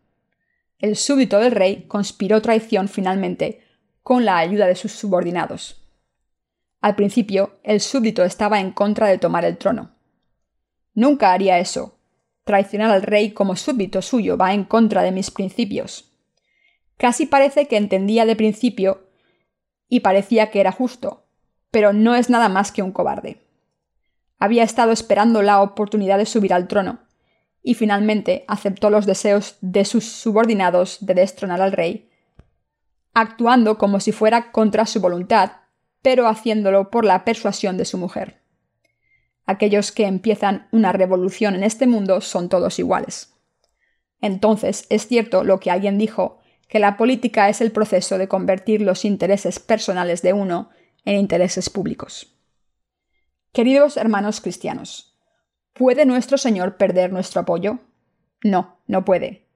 El 0.78 0.96
súbdito 0.96 1.38
del 1.38 1.52
rey 1.52 1.84
conspiró 1.86 2.40
traición 2.40 2.88
finalmente 2.88 3.62
con 4.02 4.24
la 4.24 4.38
ayuda 4.38 4.66
de 4.66 4.74
sus 4.74 4.92
subordinados. 4.92 5.86
Al 6.80 6.96
principio, 6.96 7.58
el 7.62 7.80
súbdito 7.80 8.24
estaba 8.24 8.60
en 8.60 8.72
contra 8.72 9.06
de 9.08 9.18
tomar 9.18 9.44
el 9.44 9.58
trono. 9.58 9.90
Nunca 10.94 11.32
haría 11.32 11.58
eso. 11.58 11.98
Traicionar 12.44 12.90
al 12.90 13.02
rey 13.02 13.32
como 13.32 13.56
súbdito 13.56 14.00
suyo 14.00 14.36
va 14.36 14.54
en 14.54 14.64
contra 14.64 15.02
de 15.02 15.12
mis 15.12 15.30
principios. 15.30 16.10
Casi 16.96 17.26
parece 17.26 17.68
que 17.68 17.76
entendía 17.76 18.24
de 18.24 18.36
principio 18.36 19.08
y 19.88 20.00
parecía 20.00 20.50
que 20.50 20.60
era 20.60 20.72
justo, 20.72 21.26
pero 21.70 21.92
no 21.92 22.14
es 22.14 22.30
nada 22.30 22.48
más 22.48 22.72
que 22.72 22.82
un 22.82 22.92
cobarde. 22.92 23.49
Había 24.40 24.64
estado 24.64 24.90
esperando 24.90 25.42
la 25.42 25.62
oportunidad 25.62 26.18
de 26.18 26.26
subir 26.26 26.52
al 26.52 26.66
trono, 26.66 27.00
y 27.62 27.74
finalmente 27.74 28.44
aceptó 28.48 28.90
los 28.90 29.06
deseos 29.06 29.58
de 29.60 29.84
sus 29.84 30.04
subordinados 30.06 30.98
de 31.00 31.14
destronar 31.14 31.60
al 31.60 31.72
rey, 31.72 32.10
actuando 33.12 33.76
como 33.76 34.00
si 34.00 34.12
fuera 34.12 34.50
contra 34.50 34.86
su 34.86 35.00
voluntad, 35.00 35.52
pero 36.02 36.26
haciéndolo 36.26 36.90
por 36.90 37.04
la 37.04 37.24
persuasión 37.24 37.76
de 37.76 37.84
su 37.84 37.98
mujer. 37.98 38.40
Aquellos 39.44 39.92
que 39.92 40.06
empiezan 40.06 40.68
una 40.72 40.92
revolución 40.92 41.54
en 41.54 41.62
este 41.62 41.86
mundo 41.86 42.20
son 42.20 42.48
todos 42.48 42.78
iguales. 42.78 43.34
Entonces, 44.22 44.86
es 44.88 45.06
cierto 45.06 45.44
lo 45.44 45.60
que 45.60 45.70
alguien 45.70 45.98
dijo, 45.98 46.38
que 46.68 46.78
la 46.78 46.96
política 46.96 47.48
es 47.48 47.60
el 47.60 47.72
proceso 47.72 48.16
de 48.16 48.28
convertir 48.28 48.80
los 48.80 49.04
intereses 49.04 49.58
personales 49.58 50.22
de 50.22 50.32
uno 50.32 50.70
en 51.04 51.18
intereses 51.18 51.68
públicos. 51.68 52.39
Queridos 53.52 53.96
hermanos 53.96 54.40
cristianos, 54.40 55.18
¿puede 55.72 56.06
nuestro 56.06 56.38
Señor 56.38 56.76
perder 56.76 57.12
nuestro 57.12 57.40
apoyo? 57.40 57.80
No, 58.44 58.78
no 58.86 59.04
puede. 59.04 59.48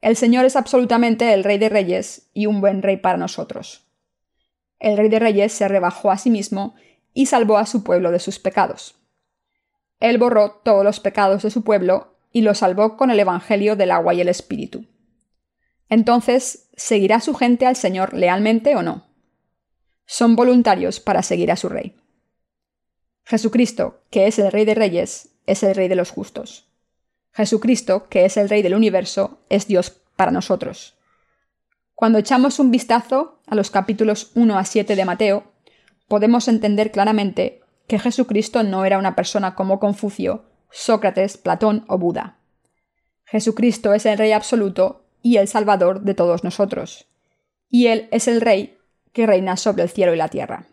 El 0.00 0.16
Señor 0.16 0.46
es 0.46 0.56
absolutamente 0.56 1.34
el 1.34 1.44
Rey 1.44 1.58
de 1.58 1.68
Reyes 1.68 2.30
y 2.32 2.46
un 2.46 2.62
buen 2.62 2.80
Rey 2.80 2.96
para 2.96 3.18
nosotros. 3.18 3.86
El 4.78 4.96
Rey 4.96 5.10
de 5.10 5.18
Reyes 5.18 5.52
se 5.52 5.68
rebajó 5.68 6.10
a 6.10 6.16
sí 6.16 6.30
mismo 6.30 6.74
y 7.12 7.26
salvó 7.26 7.58
a 7.58 7.66
su 7.66 7.84
pueblo 7.84 8.12
de 8.12 8.18
sus 8.18 8.38
pecados. 8.38 8.94
Él 10.00 10.16
borró 10.16 10.62
todos 10.64 10.82
los 10.82 11.00
pecados 11.00 11.42
de 11.42 11.50
su 11.50 11.64
pueblo 11.64 12.16
y 12.32 12.40
lo 12.40 12.54
salvó 12.54 12.96
con 12.96 13.10
el 13.10 13.20
Evangelio 13.20 13.76
del 13.76 13.90
agua 13.90 14.14
y 14.14 14.22
el 14.22 14.28
Espíritu. 14.28 14.86
Entonces, 15.90 16.70
¿seguirá 16.76 17.20
su 17.20 17.34
gente 17.34 17.66
al 17.66 17.76
Señor 17.76 18.14
lealmente 18.14 18.74
o 18.74 18.82
no? 18.82 19.06
Son 20.06 20.34
voluntarios 20.34 20.98
para 20.98 21.22
seguir 21.22 21.52
a 21.52 21.56
su 21.56 21.68
Rey. 21.68 21.94
Jesucristo, 23.24 24.02
que 24.10 24.26
es 24.26 24.38
el 24.38 24.52
Rey 24.52 24.64
de 24.64 24.74
Reyes, 24.74 25.30
es 25.46 25.62
el 25.62 25.74
Rey 25.74 25.88
de 25.88 25.96
los 25.96 26.10
justos. 26.10 26.68
Jesucristo, 27.32 28.08
que 28.08 28.26
es 28.26 28.36
el 28.36 28.48
Rey 28.48 28.62
del 28.62 28.74
universo, 28.74 29.40
es 29.48 29.66
Dios 29.66 29.90
para 30.16 30.30
nosotros. 30.30 30.96
Cuando 31.94 32.18
echamos 32.18 32.58
un 32.58 32.70
vistazo 32.70 33.40
a 33.46 33.54
los 33.54 33.70
capítulos 33.70 34.30
1 34.34 34.58
a 34.58 34.64
7 34.64 34.94
de 34.94 35.04
Mateo, 35.04 35.44
podemos 36.06 36.48
entender 36.48 36.90
claramente 36.90 37.60
que 37.86 37.98
Jesucristo 37.98 38.62
no 38.62 38.84
era 38.84 38.98
una 38.98 39.16
persona 39.16 39.54
como 39.54 39.80
Confucio, 39.80 40.44
Sócrates, 40.70 41.36
Platón 41.36 41.84
o 41.88 41.98
Buda. 41.98 42.38
Jesucristo 43.24 43.94
es 43.94 44.06
el 44.06 44.18
Rey 44.18 44.32
absoluto 44.32 45.06
y 45.22 45.38
el 45.38 45.48
Salvador 45.48 46.02
de 46.02 46.14
todos 46.14 46.44
nosotros. 46.44 47.06
Y 47.70 47.86
Él 47.86 48.08
es 48.12 48.28
el 48.28 48.40
Rey 48.40 48.76
que 49.12 49.26
reina 49.26 49.56
sobre 49.56 49.82
el 49.82 49.88
cielo 49.88 50.14
y 50.14 50.18
la 50.18 50.28
tierra. 50.28 50.66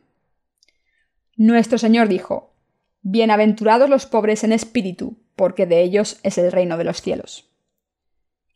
Nuestro 1.43 1.79
Señor 1.79 2.07
dijo, 2.07 2.53
Bienaventurados 3.01 3.89
los 3.89 4.05
pobres 4.05 4.43
en 4.43 4.51
espíritu, 4.51 5.17
porque 5.35 5.65
de 5.65 5.81
ellos 5.81 6.19
es 6.21 6.37
el 6.37 6.51
reino 6.51 6.77
de 6.77 6.83
los 6.83 7.01
cielos. 7.01 7.49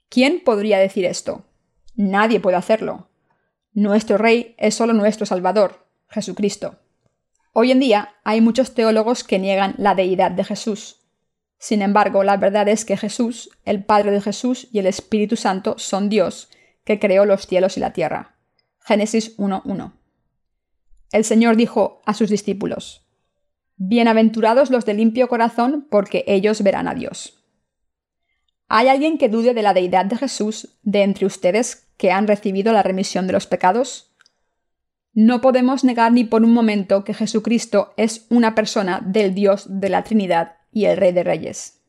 ¿Quién 0.07 0.43
podría 0.45 0.77
decir 0.77 1.03
esto? 1.03 1.47
Nadie 1.95 2.39
puede 2.39 2.57
hacerlo. 2.57 3.09
Nuestro 3.73 4.19
Rey 4.19 4.53
es 4.59 4.75
solo 4.75 4.93
nuestro 4.93 5.25
Salvador, 5.25 5.87
Jesucristo. 6.09 6.77
Hoy 7.53 7.71
en 7.71 7.79
día 7.79 8.13
hay 8.23 8.39
muchos 8.39 8.75
teólogos 8.75 9.23
que 9.23 9.39
niegan 9.39 9.73
la 9.79 9.95
deidad 9.95 10.29
de 10.29 10.43
Jesús. 10.43 11.01
Sin 11.57 11.81
embargo, 11.81 12.23
la 12.23 12.37
verdad 12.37 12.67
es 12.67 12.85
que 12.85 12.97
Jesús, 12.97 13.49
el 13.65 13.83
Padre 13.83 14.11
de 14.11 14.21
Jesús 14.21 14.67
y 14.71 14.77
el 14.77 14.85
Espíritu 14.85 15.37
Santo 15.37 15.79
son 15.79 16.07
Dios, 16.07 16.49
que 16.83 16.99
creó 16.99 17.25
los 17.25 17.47
cielos 17.47 17.77
y 17.77 17.79
la 17.79 17.93
tierra. 17.93 18.35
Génesis 18.79 19.35
1.1. 19.39 20.04
El 21.11 21.23
Señor 21.23 21.55
dijo 21.55 22.01
a 22.05 22.13
sus 22.13 22.29
discípulos, 22.29 23.05
Bienaventurados 23.77 24.69
los 24.69 24.85
de 24.85 24.93
limpio 24.93 25.27
corazón, 25.27 25.87
porque 25.89 26.23
ellos 26.27 26.61
verán 26.61 26.87
a 26.87 26.93
Dios. 26.93 27.43
¿Hay 28.67 28.87
alguien 28.87 29.17
que 29.17 29.29
dude 29.29 29.53
de 29.53 29.61
la 29.61 29.73
deidad 29.73 30.05
de 30.05 30.17
Jesús 30.17 30.79
de 30.81 31.03
entre 31.03 31.25
ustedes 31.25 31.87
que 31.97 32.11
han 32.11 32.27
recibido 32.27 32.73
la 32.73 32.83
remisión 32.83 33.27
de 33.27 33.33
los 33.33 33.47
pecados? 33.47 34.15
No 35.13 35.39
podemos 35.39 35.83
negar 35.83 36.11
ni 36.11 36.23
por 36.23 36.43
un 36.43 36.53
momento 36.53 37.03
que 37.03 37.13
Jesucristo 37.13 37.93
es 37.95 38.25
una 38.29 38.55
persona 38.55 39.01
del 39.05 39.35
Dios 39.35 39.65
de 39.69 39.89
la 39.89 40.03
Trinidad 40.03 40.57
y 40.71 40.85
el 40.85 40.97
Rey 40.97 41.11
de 41.11 41.23
Reyes. 41.23 41.81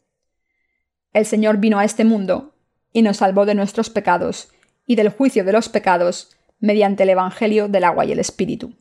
El 1.12 1.24
Señor 1.24 1.58
vino 1.58 1.78
a 1.78 1.84
este 1.84 2.04
mundo 2.04 2.54
y 2.92 3.02
nos 3.02 3.18
salvó 3.18 3.46
de 3.46 3.54
nuestros 3.54 3.90
pecados 3.90 4.50
y 4.86 4.96
del 4.96 5.08
juicio 5.08 5.44
de 5.44 5.52
los 5.52 5.68
pecados 5.68 6.36
mediante 6.60 7.02
el 7.02 7.10
Evangelio 7.10 7.68
del 7.68 7.84
agua 7.84 8.04
y 8.04 8.12
el 8.12 8.18
Espíritu. 8.18 8.74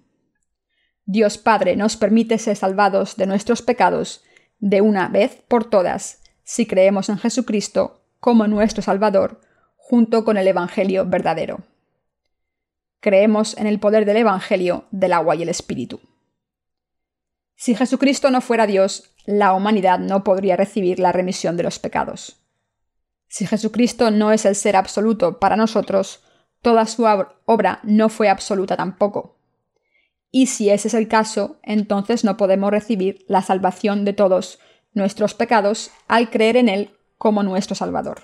Dios 1.05 1.37
Padre 1.37 1.75
nos 1.75 1.97
permite 1.97 2.37
ser 2.39 2.55
salvados 2.55 3.15
de 3.15 3.27
nuestros 3.27 3.61
pecados 3.61 4.23
de 4.59 4.81
una 4.81 5.07
vez 5.07 5.43
por 5.47 5.69
todas 5.69 6.21
si 6.43 6.65
creemos 6.65 7.09
en 7.09 7.17
Jesucristo 7.17 8.01
como 8.19 8.47
nuestro 8.47 8.81
Salvador 8.81 9.41
junto 9.75 10.25
con 10.25 10.37
el 10.37 10.47
Evangelio 10.47 11.05
verdadero. 11.05 11.59
Creemos 13.01 13.55
en 13.57 13.67
el 13.67 13.79
poder 13.79 14.05
del 14.05 14.17
Evangelio 14.17 14.85
del 14.89 15.13
agua 15.13 15.35
y 15.35 15.43
el 15.43 15.49
Espíritu. 15.49 15.99
Si 17.55 17.75
Jesucristo 17.75 18.31
no 18.31 18.41
fuera 18.41 18.65
Dios, 18.65 19.11
la 19.25 19.53
humanidad 19.53 19.99
no 19.99 20.23
podría 20.23 20.55
recibir 20.55 20.99
la 20.99 21.11
remisión 21.11 21.55
de 21.55 21.63
los 21.63 21.77
pecados. 21.77 22.37
Si 23.27 23.45
Jesucristo 23.45 24.09
no 24.09 24.31
es 24.31 24.45
el 24.45 24.55
ser 24.55 24.75
absoluto 24.75 25.39
para 25.39 25.55
nosotros, 25.55 26.23
toda 26.63 26.87
su 26.87 27.05
obra 27.45 27.79
no 27.83 28.09
fue 28.09 28.27
absoluta 28.27 28.75
tampoco. 28.75 29.37
Y 30.37 30.47
si 30.47 30.69
ese 30.69 30.89
es 30.89 30.93
el 30.93 31.07
caso, 31.07 31.61
entonces 31.63 32.25
no 32.25 32.35
podemos 32.35 32.69
recibir 32.69 33.23
la 33.29 33.41
salvación 33.41 34.03
de 34.03 34.11
todos 34.11 34.59
nuestros 34.91 35.33
pecados 35.33 35.91
al 36.09 36.29
creer 36.29 36.57
en 36.57 36.67
Él 36.67 36.89
como 37.17 37.41
nuestro 37.41 37.73
Salvador. 37.73 38.19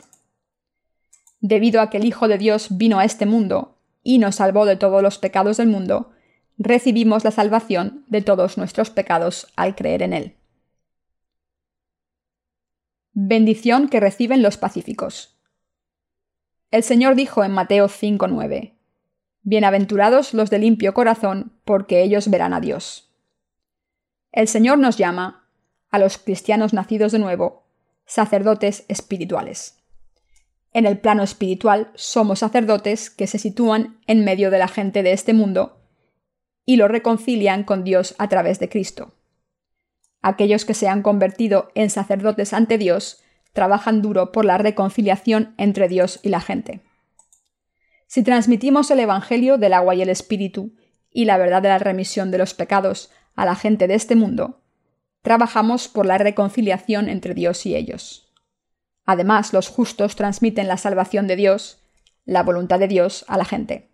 Debido 1.39 1.79
a 1.79 1.89
que 1.89 1.95
el 1.95 2.03
Hijo 2.03 2.27
de 2.27 2.37
Dios 2.37 2.67
vino 2.77 2.99
a 2.99 3.05
este 3.05 3.25
mundo 3.25 3.77
y 4.03 4.17
nos 4.17 4.35
salvó 4.35 4.65
de 4.65 4.75
todos 4.75 5.01
los 5.01 5.19
pecados 5.19 5.55
del 5.55 5.69
mundo, 5.69 6.11
recibimos 6.57 7.23
la 7.23 7.31
salvación 7.31 8.03
de 8.09 8.21
todos 8.21 8.57
nuestros 8.57 8.89
pecados 8.89 9.47
al 9.55 9.73
creer 9.73 10.01
en 10.01 10.11
Él. 10.11 10.35
Bendición 13.13 13.87
que 13.87 14.01
reciben 14.01 14.41
los 14.41 14.57
pacíficos. 14.57 15.39
El 16.71 16.83
Señor 16.83 17.15
dijo 17.15 17.41
en 17.45 17.53
Mateo 17.53 17.87
5:9, 17.87 18.80
Bienaventurados 19.43 20.35
los 20.35 20.51
de 20.51 20.59
limpio 20.59 20.93
corazón, 20.93 21.51
porque 21.65 22.03
ellos 22.03 22.29
verán 22.29 22.53
a 22.53 22.59
Dios. 22.59 23.11
El 24.31 24.47
Señor 24.47 24.77
nos 24.77 24.97
llama, 24.97 25.49
a 25.89 25.97
los 25.97 26.19
cristianos 26.19 26.73
nacidos 26.73 27.11
de 27.11 27.17
nuevo, 27.17 27.63
sacerdotes 28.05 28.85
espirituales. 28.87 29.79
En 30.73 30.85
el 30.85 30.99
plano 30.99 31.23
espiritual 31.23 31.91
somos 31.95 32.39
sacerdotes 32.39 33.09
que 33.09 33.25
se 33.25 33.39
sitúan 33.39 33.99
en 34.05 34.23
medio 34.23 34.51
de 34.51 34.59
la 34.59 34.67
gente 34.67 35.01
de 35.01 35.11
este 35.11 35.33
mundo 35.33 35.81
y 36.63 36.75
lo 36.75 36.87
reconcilian 36.87 37.63
con 37.63 37.83
Dios 37.83 38.13
a 38.19 38.29
través 38.29 38.59
de 38.59 38.69
Cristo. 38.69 39.15
Aquellos 40.21 40.65
que 40.65 40.75
se 40.75 40.87
han 40.87 41.01
convertido 41.01 41.71
en 41.73 41.89
sacerdotes 41.89 42.53
ante 42.53 42.77
Dios 42.77 43.23
trabajan 43.53 44.03
duro 44.03 44.31
por 44.31 44.45
la 44.45 44.59
reconciliación 44.59 45.55
entre 45.57 45.87
Dios 45.87 46.19
y 46.21 46.29
la 46.29 46.41
gente. 46.41 46.83
Si 48.11 48.23
transmitimos 48.23 48.91
el 48.91 48.99
Evangelio 48.99 49.57
del 49.57 49.71
agua 49.71 49.95
y 49.95 50.01
el 50.01 50.09
Espíritu 50.09 50.75
y 51.11 51.23
la 51.23 51.37
verdad 51.37 51.61
de 51.61 51.69
la 51.69 51.77
remisión 51.77 52.29
de 52.29 52.39
los 52.39 52.53
pecados 52.53 53.09
a 53.35 53.45
la 53.45 53.55
gente 53.55 53.87
de 53.87 53.93
este 53.93 54.17
mundo, 54.17 54.59
trabajamos 55.21 55.87
por 55.87 56.05
la 56.05 56.17
reconciliación 56.17 57.07
entre 57.07 57.33
Dios 57.33 57.65
y 57.65 57.73
ellos. 57.73 58.29
Además, 59.05 59.53
los 59.53 59.69
justos 59.69 60.17
transmiten 60.17 60.67
la 60.67 60.75
salvación 60.75 61.25
de 61.25 61.37
Dios, 61.37 61.85
la 62.25 62.43
voluntad 62.43 62.79
de 62.79 62.89
Dios, 62.89 63.23
a 63.29 63.37
la 63.37 63.45
gente. 63.45 63.89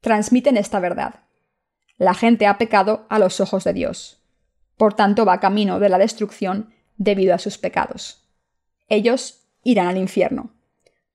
Transmiten 0.00 0.56
esta 0.56 0.80
verdad. 0.80 1.20
La 1.98 2.12
gente 2.12 2.48
ha 2.48 2.58
pecado 2.58 3.06
a 3.08 3.20
los 3.20 3.38
ojos 3.38 3.62
de 3.62 3.72
Dios. 3.72 4.20
Por 4.76 4.94
tanto, 4.94 5.24
va 5.24 5.38
camino 5.38 5.78
de 5.78 5.90
la 5.90 5.98
destrucción 5.98 6.74
debido 6.96 7.36
a 7.36 7.38
sus 7.38 7.56
pecados. 7.56 8.28
Ellos 8.88 9.46
irán 9.62 9.86
al 9.86 9.96
infierno. 9.96 10.55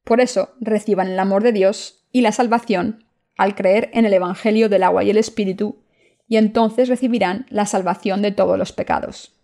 Por 0.04 0.22
eso 0.22 0.56
reciban 0.60 1.08
el 1.10 1.20
amor 1.20 1.44
de 1.44 1.52
Dios 1.52 2.06
y 2.12 2.22
la 2.22 2.32
salvación 2.32 3.06
al 3.38 3.56
creer 3.56 3.90
en 3.94 4.06
el 4.06 4.14
Evangelio 4.14 4.70
del 4.70 4.84
agua 4.84 5.04
y 5.04 5.10
el 5.10 5.18
Espíritu, 5.18 5.84
y 6.28 6.38
entonces 6.38 6.90
recibirán 6.90 7.46
la 7.50 7.66
salvación 7.66 8.22
de 8.22 8.32
todos 8.32 8.58
los 8.58 8.72
pecados. 8.72 9.36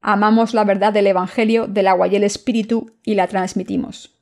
amamos 0.00 0.52
la 0.52 0.64
verdad 0.64 0.92
del 0.92 1.06
Evangelio 1.06 1.66
del 1.66 1.86
agua 1.86 2.08
y 2.08 2.16
el 2.16 2.24
Espíritu 2.24 2.96
y 3.02 3.14
la 3.14 3.26
transmitimos. 3.26 4.14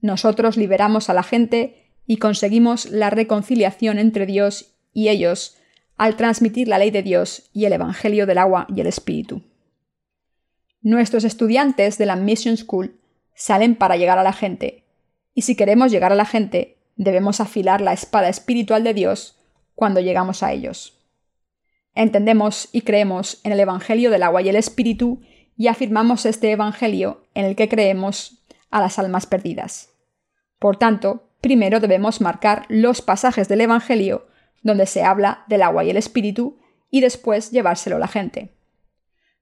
Nosotros 0.00 0.56
liberamos 0.56 1.08
a 1.08 1.14
la 1.14 1.22
gente 1.22 1.92
y 2.06 2.16
conseguimos 2.16 2.90
la 2.90 3.10
reconciliación 3.10 3.98
entre 3.98 4.26
Dios 4.26 4.74
y 4.92 5.08
ellos 5.08 5.56
al 5.96 6.16
transmitir 6.16 6.68
la 6.68 6.78
ley 6.78 6.90
de 6.90 7.02
Dios 7.02 7.50
y 7.52 7.66
el 7.66 7.74
Evangelio 7.74 8.26
del 8.26 8.38
agua 8.38 8.66
y 8.74 8.80
el 8.80 8.86
Espíritu. 8.86 9.42
Nuestros 10.80 11.24
estudiantes 11.24 11.98
de 11.98 12.06
la 12.06 12.16
Mission 12.16 12.56
School 12.56 12.97
salen 13.38 13.76
para 13.76 13.96
llegar 13.96 14.18
a 14.18 14.24
la 14.24 14.32
gente, 14.32 14.84
y 15.32 15.42
si 15.42 15.54
queremos 15.54 15.92
llegar 15.92 16.12
a 16.12 16.16
la 16.16 16.24
gente, 16.24 16.76
debemos 16.96 17.40
afilar 17.40 17.80
la 17.80 17.92
espada 17.92 18.28
espiritual 18.28 18.82
de 18.82 18.92
Dios 18.92 19.38
cuando 19.76 20.00
llegamos 20.00 20.42
a 20.42 20.52
ellos. 20.52 20.98
Entendemos 21.94 22.68
y 22.72 22.82
creemos 22.82 23.40
en 23.44 23.52
el 23.52 23.60
Evangelio 23.60 24.10
del 24.10 24.24
agua 24.24 24.42
y 24.42 24.48
el 24.48 24.56
Espíritu 24.56 25.20
y 25.56 25.68
afirmamos 25.68 26.26
este 26.26 26.50
Evangelio 26.50 27.22
en 27.34 27.44
el 27.44 27.54
que 27.54 27.68
creemos 27.68 28.44
a 28.70 28.80
las 28.80 28.98
almas 28.98 29.26
perdidas. 29.26 29.90
Por 30.58 30.76
tanto, 30.76 31.30
primero 31.40 31.78
debemos 31.78 32.20
marcar 32.20 32.66
los 32.68 33.02
pasajes 33.02 33.46
del 33.46 33.60
Evangelio 33.60 34.26
donde 34.62 34.86
se 34.86 35.04
habla 35.04 35.44
del 35.46 35.62
agua 35.62 35.84
y 35.84 35.90
el 35.90 35.96
Espíritu 35.96 36.58
y 36.90 37.00
después 37.00 37.52
llevárselo 37.52 37.96
a 37.96 38.00
la 38.00 38.08
gente. 38.08 38.50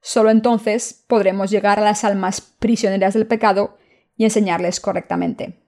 Solo 0.02 0.28
entonces 0.28 1.02
podremos 1.08 1.50
llegar 1.50 1.78
a 1.78 1.82
las 1.82 2.04
almas 2.04 2.42
prisioneras 2.42 3.14
del 3.14 3.26
pecado 3.26 3.78
y 4.16 4.24
enseñarles 4.24 4.80
correctamente. 4.80 5.60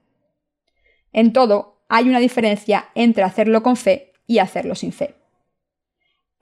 En 1.13 1.33
todo, 1.33 1.83
hay 1.87 2.07
una 2.07 2.19
diferencia 2.19 2.89
entre 2.95 3.23
hacerlo 3.23 3.63
con 3.63 3.75
fe 3.75 4.13
y 4.27 4.39
hacerlo 4.39 4.75
sin 4.75 4.91
fe. 4.91 5.15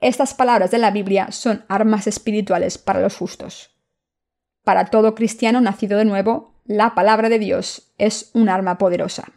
Estas 0.00 0.34
palabras 0.34 0.70
de 0.70 0.78
la 0.78 0.90
Biblia 0.90 1.32
son 1.32 1.64
armas 1.68 2.06
espirituales 2.06 2.78
para 2.78 3.00
los 3.00 3.16
justos. 3.16 3.70
Para 4.62 4.86
todo 4.86 5.14
cristiano 5.14 5.60
nacido 5.60 5.98
de 5.98 6.04
nuevo, 6.04 6.54
la 6.66 6.94
palabra 6.94 7.28
de 7.28 7.38
Dios 7.38 7.90
es 7.98 8.30
un 8.34 8.48
arma 8.48 8.78
poderosa. 8.78 9.32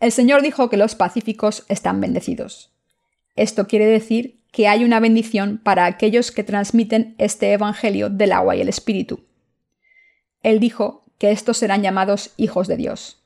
El 0.00 0.12
Señor 0.12 0.42
dijo 0.42 0.68
que 0.68 0.76
los 0.76 0.94
pacíficos 0.94 1.64
están 1.68 2.00
bendecidos. 2.00 2.72
Esto 3.34 3.66
quiere 3.66 3.86
decir 3.86 4.44
que 4.52 4.68
hay 4.68 4.84
una 4.84 5.00
bendición 5.00 5.58
para 5.64 5.86
aquellos 5.86 6.30
que 6.30 6.44
transmiten 6.44 7.14
este 7.18 7.52
Evangelio 7.52 8.10
del 8.10 8.32
agua 8.32 8.54
y 8.54 8.60
el 8.60 8.68
Espíritu. 8.68 9.24
Él 10.44 10.60
dijo 10.60 11.04
que 11.18 11.32
estos 11.32 11.56
serán 11.56 11.82
llamados 11.82 12.32
hijos 12.36 12.68
de 12.68 12.76
Dios. 12.76 13.20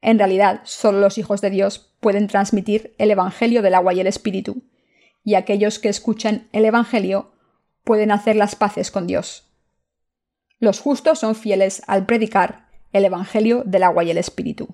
En 0.00 0.20
realidad, 0.20 0.60
solo 0.62 1.00
los 1.00 1.18
hijos 1.18 1.40
de 1.40 1.50
Dios 1.50 1.92
pueden 1.98 2.28
transmitir 2.28 2.94
el 2.98 3.10
Evangelio 3.10 3.60
del 3.62 3.74
agua 3.74 3.92
y 3.92 3.98
el 4.00 4.06
Espíritu, 4.06 4.62
y 5.24 5.34
aquellos 5.34 5.80
que 5.80 5.88
escuchan 5.88 6.46
el 6.52 6.64
Evangelio 6.64 7.32
pueden 7.82 8.12
hacer 8.12 8.36
las 8.36 8.54
paces 8.54 8.92
con 8.92 9.08
Dios. 9.08 9.50
Los 10.60 10.78
justos 10.78 11.18
son 11.18 11.34
fieles 11.34 11.82
al 11.88 12.06
predicar 12.06 12.68
el 12.92 13.04
Evangelio 13.04 13.64
del 13.66 13.82
agua 13.82 14.04
y 14.04 14.12
el 14.12 14.18
Espíritu. 14.18 14.68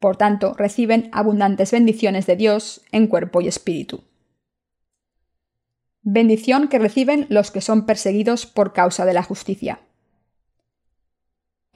Por 0.00 0.16
tanto, 0.16 0.54
reciben 0.54 1.08
abundantes 1.12 1.70
bendiciones 1.70 2.26
de 2.26 2.34
Dios 2.34 2.82
en 2.90 3.06
cuerpo 3.06 3.40
y 3.40 3.46
espíritu 3.46 4.02
bendición 6.08 6.68
que 6.68 6.78
reciben 6.78 7.26
los 7.30 7.50
que 7.50 7.60
son 7.60 7.84
perseguidos 7.84 8.46
por 8.46 8.72
causa 8.72 9.04
de 9.04 9.12
la 9.12 9.24
justicia. 9.24 9.80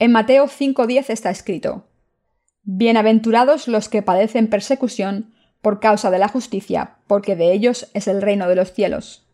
En 0.01 0.11
Mateo 0.11 0.47
5.10 0.47 1.11
está 1.11 1.29
escrito, 1.29 1.87
Bienaventurados 2.63 3.67
los 3.67 3.87
que 3.87 4.01
padecen 4.01 4.49
persecución 4.49 5.35
por 5.61 5.79
causa 5.79 6.09
de 6.09 6.17
la 6.17 6.27
justicia, 6.27 6.97
porque 7.05 7.35
de 7.35 7.53
ellos 7.53 7.87
es 7.93 8.07
el 8.07 8.23
reino 8.23 8.47
de 8.47 8.55
los 8.55 8.73
cielos. 8.73 9.29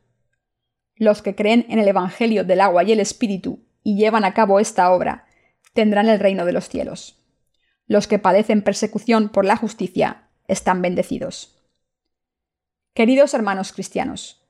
Los 0.93 1.21
que 1.21 1.35
creen 1.35 1.65
en 1.69 1.79
el 1.79 1.87
Evangelio 1.87 2.43
del 2.43 2.59
agua 2.59 2.83
y 2.83 2.91
el 2.91 2.99
Espíritu 2.99 3.65
y 3.81 3.95
llevan 3.95 4.25
a 4.25 4.33
cabo 4.33 4.59
esta 4.59 4.91
obra, 4.91 5.25
tendrán 5.71 6.09
el 6.09 6.19
reino 6.19 6.43
de 6.43 6.51
los 6.51 6.67
cielos. 6.67 7.23
Los 7.85 8.07
que 8.07 8.19
padecen 8.19 8.61
persecución 8.61 9.29
por 9.29 9.45
la 9.45 9.55
justicia 9.55 10.27
están 10.49 10.81
bendecidos. 10.81 11.63
Queridos 12.93 13.33
hermanos 13.33 13.71
cristianos, 13.71 14.45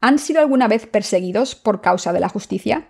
¿Han 0.00 0.18
sido 0.18 0.40
alguna 0.40 0.66
vez 0.66 0.86
perseguidos 0.86 1.54
por 1.54 1.82
causa 1.82 2.14
de 2.14 2.20
la 2.20 2.30
justicia? 2.30 2.88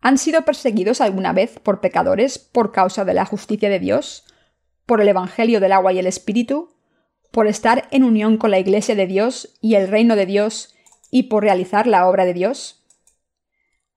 ¿Han 0.00 0.18
sido 0.18 0.42
perseguidos 0.42 1.00
alguna 1.00 1.32
vez 1.32 1.58
por 1.58 1.80
pecadores 1.80 2.38
por 2.38 2.72
causa 2.72 3.04
de 3.04 3.14
la 3.14 3.24
justicia 3.24 3.68
de 3.68 3.80
Dios? 3.80 4.24
¿Por 4.86 5.00
el 5.00 5.08
Evangelio 5.08 5.60
del 5.60 5.72
agua 5.72 5.92
y 5.92 5.98
el 5.98 6.06
Espíritu? 6.06 6.74
¿Por 7.30 7.46
estar 7.46 7.88
en 7.90 8.04
unión 8.04 8.36
con 8.36 8.50
la 8.50 8.58
Iglesia 8.58 8.94
de 8.94 9.06
Dios 9.06 9.56
y 9.60 9.74
el 9.74 9.88
reino 9.88 10.16
de 10.16 10.26
Dios 10.26 10.74
y 11.10 11.24
por 11.24 11.42
realizar 11.42 11.86
la 11.86 12.08
obra 12.08 12.24
de 12.24 12.34
Dios? 12.34 12.84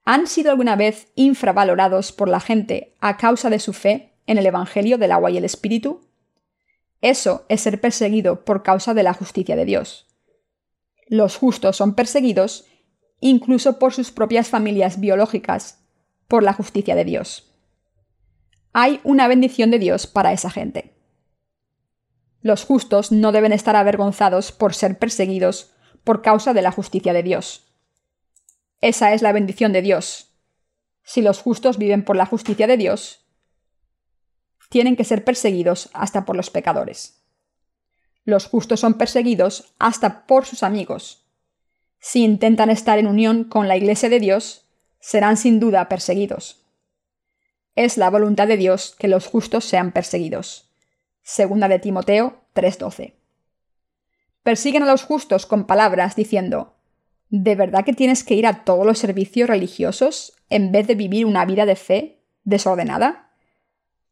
¿Han 0.03 0.25
sido 0.25 0.51
alguna 0.51 0.75
vez 0.75 1.11
infravalorados 1.15 2.11
por 2.11 2.27
la 2.27 2.39
gente 2.39 2.95
a 2.99 3.17
causa 3.17 3.49
de 3.49 3.59
su 3.59 3.71
fe 3.71 4.13
en 4.25 4.37
el 4.37 4.45
Evangelio 4.45 4.97
del 4.97 5.11
agua 5.11 5.29
y 5.29 5.37
el 5.37 5.45
Espíritu? 5.45 6.01
Eso 7.01 7.45
es 7.49 7.61
ser 7.61 7.79
perseguido 7.79 8.43
por 8.43 8.63
causa 8.63 8.93
de 8.93 9.03
la 9.03 9.13
justicia 9.13 9.55
de 9.55 9.65
Dios. 9.65 10.07
Los 11.07 11.37
justos 11.37 11.77
son 11.77 11.93
perseguidos 11.93 12.65
incluso 13.19 13.77
por 13.77 13.93
sus 13.93 14.11
propias 14.11 14.49
familias 14.49 14.99
biológicas, 14.99 15.80
por 16.31 16.43
la 16.43 16.53
justicia 16.53 16.95
de 16.95 17.03
Dios. 17.03 17.51
Hay 18.71 19.01
una 19.03 19.27
bendición 19.27 19.69
de 19.69 19.79
Dios 19.79 20.07
para 20.07 20.31
esa 20.31 20.49
gente. 20.49 20.95
Los 22.41 22.63
justos 22.63 23.11
no 23.11 23.33
deben 23.33 23.51
estar 23.51 23.75
avergonzados 23.75 24.53
por 24.53 24.73
ser 24.73 24.97
perseguidos 24.97 25.73
por 26.05 26.21
causa 26.21 26.53
de 26.53 26.61
la 26.61 26.71
justicia 26.71 27.11
de 27.11 27.21
Dios. 27.21 27.73
Esa 28.79 29.11
es 29.11 29.21
la 29.21 29.33
bendición 29.33 29.73
de 29.73 29.81
Dios. 29.81 30.29
Si 31.03 31.21
los 31.21 31.41
justos 31.41 31.77
viven 31.77 32.05
por 32.05 32.15
la 32.15 32.25
justicia 32.25 32.65
de 32.65 32.77
Dios, 32.77 33.25
tienen 34.69 34.95
que 34.95 35.03
ser 35.03 35.25
perseguidos 35.25 35.89
hasta 35.91 36.23
por 36.23 36.37
los 36.37 36.49
pecadores. 36.49 37.25
Los 38.23 38.45
justos 38.45 38.79
son 38.79 38.93
perseguidos 38.93 39.73
hasta 39.79 40.25
por 40.27 40.45
sus 40.45 40.63
amigos. 40.63 41.29
Si 41.99 42.23
intentan 42.23 42.69
estar 42.69 42.99
en 42.99 43.07
unión 43.07 43.43
con 43.43 43.67
la 43.67 43.75
Iglesia 43.75 44.07
de 44.07 44.21
Dios, 44.21 44.70
serán 45.01 45.35
sin 45.35 45.59
duda 45.59 45.89
perseguidos. 45.89 46.65
Es 47.75 47.97
la 47.97 48.09
voluntad 48.09 48.47
de 48.47 48.57
Dios 48.57 48.95
que 48.97 49.07
los 49.07 49.27
justos 49.27 49.65
sean 49.65 49.91
perseguidos. 49.91 50.71
Segunda 51.23 51.67
de 51.67 51.79
Timoteo 51.79 52.41
3:12. 52.53 53.15
Persiguen 54.43 54.83
a 54.83 54.87
los 54.87 55.03
justos 55.03 55.45
con 55.45 55.65
palabras 55.65 56.15
diciendo, 56.15 56.75
¿De 57.29 57.55
verdad 57.55 57.85
que 57.85 57.93
tienes 57.93 58.23
que 58.23 58.33
ir 58.33 58.45
a 58.45 58.65
todos 58.65 58.85
los 58.85 58.99
servicios 58.99 59.49
religiosos 59.49 60.33
en 60.49 60.71
vez 60.71 60.85
de 60.87 60.95
vivir 60.95 61.25
una 61.25 61.45
vida 61.45 61.65
de 61.65 61.77
fe 61.77 62.21
desordenada? 62.43 63.31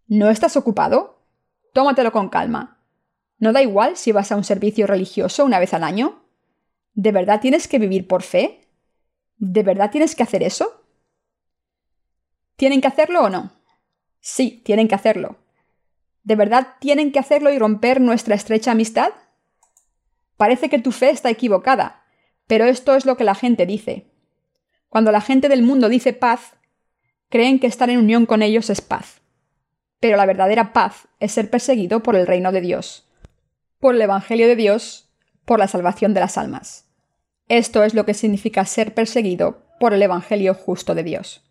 ¿No 0.07 0.29
estás 0.29 0.55
ocupado? 0.55 1.21
Tómatelo 1.73 2.11
con 2.11 2.29
calma. 2.29 2.79
¿No 3.37 3.51
da 3.51 3.61
igual 3.61 3.97
si 3.97 4.11
vas 4.11 4.31
a 4.31 4.37
un 4.37 4.43
servicio 4.43 4.87
religioso 4.87 5.43
una 5.43 5.59
vez 5.59 5.73
al 5.73 5.83
año? 5.83 6.23
¿De 6.93 7.11
verdad 7.11 7.41
tienes 7.41 7.67
que 7.67 7.79
vivir 7.79 8.07
por 8.07 8.23
fe? 8.23 8.61
¿De 9.37 9.63
verdad 9.63 9.91
tienes 9.91 10.15
que 10.15 10.23
hacer 10.23 10.43
eso? 10.43 10.78
¿Tienen 12.59 12.81
que 12.81 12.87
hacerlo 12.87 13.23
o 13.23 13.29
no? 13.31 13.53
Sí, 14.19 14.61
tienen 14.63 14.87
que 14.87 14.93
hacerlo. 14.93 15.37
¿De 16.21 16.35
verdad 16.35 16.75
tienen 16.79 17.11
que 17.11 17.17
hacerlo 17.17 17.51
y 17.51 17.57
romper 17.57 18.01
nuestra 18.01 18.35
estrecha 18.35 18.71
amistad? 18.71 19.09
Parece 20.37 20.69
que 20.69 20.77
tu 20.77 20.91
fe 20.91 21.09
está 21.09 21.31
equivocada, 21.31 22.03
pero 22.45 22.65
esto 22.65 22.93
es 22.95 23.07
lo 23.07 23.17
que 23.17 23.23
la 23.23 23.33
gente 23.33 23.65
dice. 23.65 24.11
Cuando 24.89 25.11
la 25.11 25.21
gente 25.21 25.49
del 25.49 25.63
mundo 25.63 25.89
dice 25.89 26.13
paz, 26.13 26.57
creen 27.29 27.59
que 27.59 27.67
estar 27.67 27.89
en 27.89 27.97
unión 27.97 28.27
con 28.27 28.43
ellos 28.43 28.69
es 28.69 28.81
paz. 28.81 29.21
Pero 29.99 30.17
la 30.17 30.27
verdadera 30.27 30.71
paz 30.71 31.07
es 31.19 31.31
ser 31.31 31.49
perseguido 31.49 32.03
por 32.03 32.15
el 32.15 32.27
reino 32.27 32.51
de 32.51 32.61
Dios 32.61 33.09
por 33.79 33.95
el 33.95 34.01
Evangelio 34.01 34.47
de 34.47 34.55
Dios, 34.55 35.09
por 35.45 35.59
la 35.59 35.67
salvación 35.67 36.13
de 36.13 36.19
las 36.19 36.37
almas. 36.37 36.85
Esto 37.47 37.83
es 37.83 37.93
lo 37.93 38.05
que 38.05 38.13
significa 38.13 38.65
ser 38.65 38.93
perseguido 38.93 39.63
por 39.79 39.93
el 39.93 40.01
Evangelio 40.01 40.53
justo 40.53 40.93
de 40.93 41.03
Dios. 41.03 41.48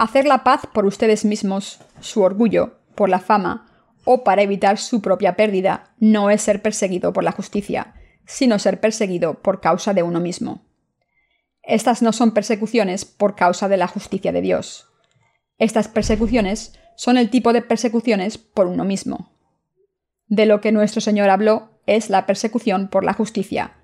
Hacer 0.00 0.24
la 0.24 0.44
paz 0.44 0.62
por 0.72 0.86
ustedes 0.86 1.26
mismos, 1.26 1.78
su 2.00 2.22
orgullo, 2.22 2.78
por 2.94 3.10
la 3.10 3.18
fama 3.18 3.66
o 4.06 4.24
para 4.24 4.40
evitar 4.40 4.78
su 4.78 5.02
propia 5.02 5.36
pérdida 5.36 5.90
no 5.98 6.30
es 6.30 6.40
ser 6.40 6.62
perseguido 6.62 7.12
por 7.12 7.22
la 7.22 7.32
justicia, 7.32 7.92
sino 8.24 8.58
ser 8.58 8.80
perseguido 8.80 9.42
por 9.42 9.60
causa 9.60 9.92
de 9.92 10.02
uno 10.02 10.18
mismo. 10.18 10.64
Estas 11.62 12.00
no 12.00 12.14
son 12.14 12.32
persecuciones 12.32 13.04
por 13.04 13.34
causa 13.34 13.68
de 13.68 13.76
la 13.76 13.88
justicia 13.88 14.32
de 14.32 14.40
Dios. 14.40 14.88
Estas 15.58 15.86
persecuciones 15.88 16.78
son 16.96 17.18
el 17.18 17.28
tipo 17.28 17.52
de 17.52 17.60
persecuciones 17.60 18.38
por 18.38 18.68
uno 18.68 18.86
mismo. 18.86 19.34
De 20.28 20.46
lo 20.46 20.62
que 20.62 20.72
nuestro 20.72 21.02
Señor 21.02 21.28
habló 21.28 21.78
es 21.84 22.08
la 22.08 22.24
persecución 22.24 22.88
por 22.88 23.04
la 23.04 23.12
justicia, 23.12 23.74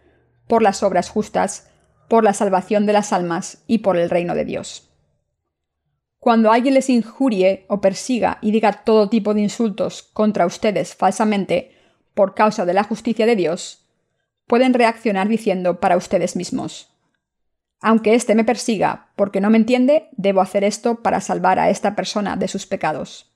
por 0.48 0.62
las 0.62 0.82
obras 0.82 1.10
justas, 1.10 1.68
por 2.08 2.24
la 2.24 2.32
salvación 2.32 2.86
de 2.86 2.94
las 2.94 3.12
almas 3.12 3.64
y 3.66 3.80
por 3.80 3.98
el 3.98 4.08
reino 4.08 4.34
de 4.34 4.46
Dios. 4.46 4.85
Cuando 6.26 6.50
alguien 6.50 6.74
les 6.74 6.90
injurie 6.90 7.66
o 7.68 7.80
persiga 7.80 8.38
y 8.42 8.50
diga 8.50 8.82
todo 8.84 9.08
tipo 9.08 9.32
de 9.32 9.42
insultos 9.42 10.02
contra 10.02 10.44
ustedes 10.44 10.96
falsamente 10.96 11.70
por 12.14 12.34
causa 12.34 12.64
de 12.64 12.74
la 12.74 12.82
justicia 12.82 13.26
de 13.26 13.36
Dios, 13.36 13.86
pueden 14.48 14.74
reaccionar 14.74 15.28
diciendo 15.28 15.78
para 15.78 15.96
ustedes 15.96 16.34
mismos, 16.34 16.90
Aunque 17.80 18.16
éste 18.16 18.34
me 18.34 18.42
persiga 18.42 19.12
porque 19.14 19.40
no 19.40 19.50
me 19.50 19.56
entiende, 19.56 20.08
debo 20.16 20.40
hacer 20.40 20.64
esto 20.64 21.00
para 21.00 21.20
salvar 21.20 21.60
a 21.60 21.70
esta 21.70 21.94
persona 21.94 22.34
de 22.34 22.48
sus 22.48 22.66
pecados. 22.66 23.30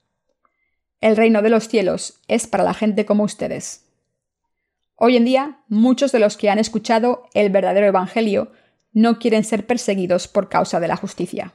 El 1.01 1.17
reino 1.17 1.43
de 1.43 1.51
los 1.51 1.69
cielos 1.69 2.21
es 2.27 2.49
para 2.49 2.65
la 2.65 2.75
gente 2.75 3.07
como 3.07 3.23
ustedes. 3.23 3.87
Hoy 4.97 5.17
en 5.17 5.27
día, 5.27 5.61
muchos 5.69 6.11
de 6.11 6.19
los 6.19 6.37
que 6.37 6.51
han 6.51 6.59
escuchado 6.59 7.29
el 7.35 7.51
verdadero 7.51 7.87
Evangelio 7.87 8.51
no 8.93 9.21
quieren 9.21 9.45
ser 9.45 9.65
perseguidos 9.69 10.27
por 10.27 10.49
causa 10.49 10.81
de 10.81 10.89
la 10.89 10.97
justicia. 10.97 11.55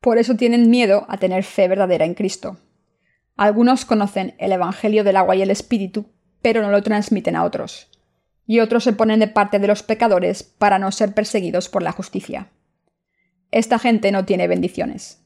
Por 0.00 0.18
eso 0.18 0.36
tienen 0.36 0.70
miedo 0.70 1.06
a 1.08 1.18
tener 1.18 1.44
fe 1.44 1.68
verdadera 1.68 2.04
en 2.04 2.14
Cristo. 2.14 2.58
Algunos 3.36 3.84
conocen 3.84 4.34
el 4.38 4.52
Evangelio 4.52 5.04
del 5.04 5.16
agua 5.16 5.36
y 5.36 5.42
el 5.42 5.50
Espíritu, 5.50 6.06
pero 6.42 6.62
no 6.62 6.70
lo 6.70 6.82
transmiten 6.82 7.36
a 7.36 7.44
otros 7.44 7.90
y 8.46 8.60
otros 8.60 8.84
se 8.84 8.92
ponen 8.92 9.20
de 9.20 9.28
parte 9.28 9.58
de 9.58 9.66
los 9.66 9.82
pecadores 9.82 10.42
para 10.42 10.78
no 10.78 10.92
ser 10.92 11.12
perseguidos 11.12 11.68
por 11.68 11.82
la 11.82 11.92
justicia. 11.92 12.50
Esta 13.50 13.78
gente 13.78 14.12
no 14.12 14.24
tiene 14.24 14.48
bendiciones. 14.48 15.22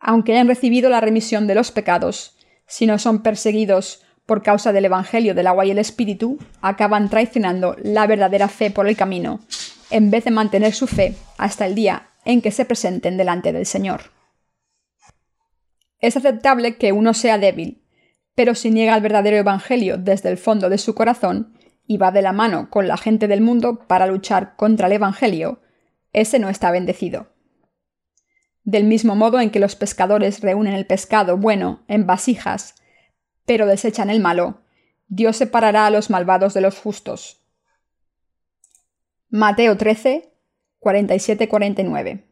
Aunque 0.00 0.32
hayan 0.32 0.48
recibido 0.48 0.90
la 0.90 1.00
remisión 1.00 1.46
de 1.46 1.54
los 1.54 1.70
pecados, 1.70 2.36
si 2.66 2.86
no 2.86 2.98
son 2.98 3.22
perseguidos 3.22 4.02
por 4.26 4.42
causa 4.42 4.72
del 4.72 4.86
Evangelio 4.86 5.34
del 5.34 5.46
agua 5.46 5.66
y 5.66 5.70
el 5.70 5.78
Espíritu, 5.78 6.38
acaban 6.62 7.10
traicionando 7.10 7.76
la 7.82 8.06
verdadera 8.06 8.48
fe 8.48 8.70
por 8.70 8.88
el 8.88 8.96
camino, 8.96 9.40
en 9.90 10.10
vez 10.10 10.24
de 10.24 10.30
mantener 10.30 10.72
su 10.72 10.86
fe 10.86 11.14
hasta 11.36 11.66
el 11.66 11.74
día 11.74 12.09
en 12.24 12.42
que 12.42 12.50
se 12.50 12.64
presenten 12.64 13.16
delante 13.16 13.52
del 13.52 13.66
Señor. 13.66 14.12
Es 15.98 16.16
aceptable 16.16 16.76
que 16.76 16.92
uno 16.92 17.14
sea 17.14 17.38
débil, 17.38 17.84
pero 18.34 18.54
si 18.54 18.70
niega 18.70 18.94
el 18.96 19.02
verdadero 19.02 19.36
Evangelio 19.36 19.98
desde 19.98 20.30
el 20.30 20.38
fondo 20.38 20.70
de 20.70 20.78
su 20.78 20.94
corazón, 20.94 21.56
y 21.86 21.96
va 21.96 22.12
de 22.12 22.22
la 22.22 22.32
mano 22.32 22.70
con 22.70 22.86
la 22.86 22.96
gente 22.96 23.26
del 23.26 23.40
mundo 23.40 23.80
para 23.88 24.06
luchar 24.06 24.54
contra 24.54 24.86
el 24.86 24.92
Evangelio, 24.92 25.60
ese 26.12 26.38
no 26.38 26.48
está 26.48 26.70
bendecido. 26.70 27.34
Del 28.62 28.84
mismo 28.84 29.16
modo 29.16 29.40
en 29.40 29.50
que 29.50 29.58
los 29.58 29.74
pescadores 29.74 30.40
reúnen 30.40 30.74
el 30.74 30.86
pescado 30.86 31.36
bueno 31.36 31.82
en 31.88 32.06
vasijas, 32.06 32.76
pero 33.44 33.66
desechan 33.66 34.08
el 34.08 34.20
malo, 34.20 34.62
Dios 35.08 35.36
separará 35.36 35.86
a 35.86 35.90
los 35.90 36.10
malvados 36.10 36.54
de 36.54 36.60
los 36.60 36.78
justos. 36.78 37.44
Mateo 39.28 39.76
13, 39.76 40.29
47-49. 40.80 42.24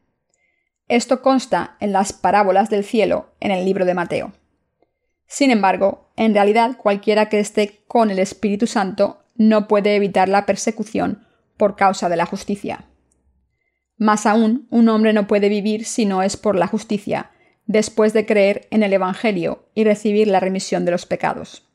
Esto 0.89 1.21
consta 1.23 1.77
en 1.81 1.93
las 1.93 2.13
parábolas 2.13 2.71
del 2.71 2.85
cielo 2.85 3.35
en 3.41 3.51
el 3.51 3.65
libro 3.65 3.85
de 3.85 3.95
Mateo. 3.95 4.33
Sin 5.27 5.51
embargo, 5.51 6.11
en 6.17 6.33
realidad 6.33 6.79
cualquiera 6.79 7.29
que 7.29 7.39
esté 7.39 7.81
con 7.87 8.11
el 8.11 8.19
Espíritu 8.19 8.67
Santo 8.67 9.25
no 9.37 9.69
puede 9.69 9.95
evitar 9.95 10.29
la 10.29 10.47
persecución 10.47 11.27
por 11.57 11.77
causa 11.77 12.09
de 12.09 12.17
la 12.17 12.27
justicia. 12.27 12.87
Más 13.99 14.27
aún, 14.27 14.67
un 14.71 14.89
hombre 14.89 15.13
no 15.13 15.27
puede 15.27 15.49
vivir 15.49 15.85
si 15.85 16.07
no 16.07 16.23
es 16.23 16.37
por 16.37 16.57
la 16.57 16.67
justicia, 16.67 17.31
después 17.67 18.13
de 18.13 18.25
creer 18.25 18.67
en 18.71 18.83
el 18.83 18.93
Evangelio 18.93 19.69
y 19.75 19.85
recibir 19.85 20.29
la 20.29 20.41
remisión 20.41 20.85
de 20.85 20.93
los 20.93 21.05
pecados. 21.05 21.69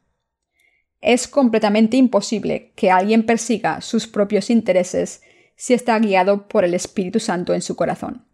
Es 1.02 1.28
completamente 1.28 1.98
imposible 1.98 2.72
que 2.76 2.90
alguien 2.90 3.26
persiga 3.26 3.82
sus 3.82 4.08
propios 4.08 4.50
intereses 4.50 5.22
si 5.64 5.74
está 5.74 5.98
guiado 5.98 6.50
por 6.50 6.66
el 6.66 6.74
Espíritu 6.74 7.22
Santo 7.22 7.54
en 7.54 7.62
su 7.62 7.78
corazón. 7.78 8.26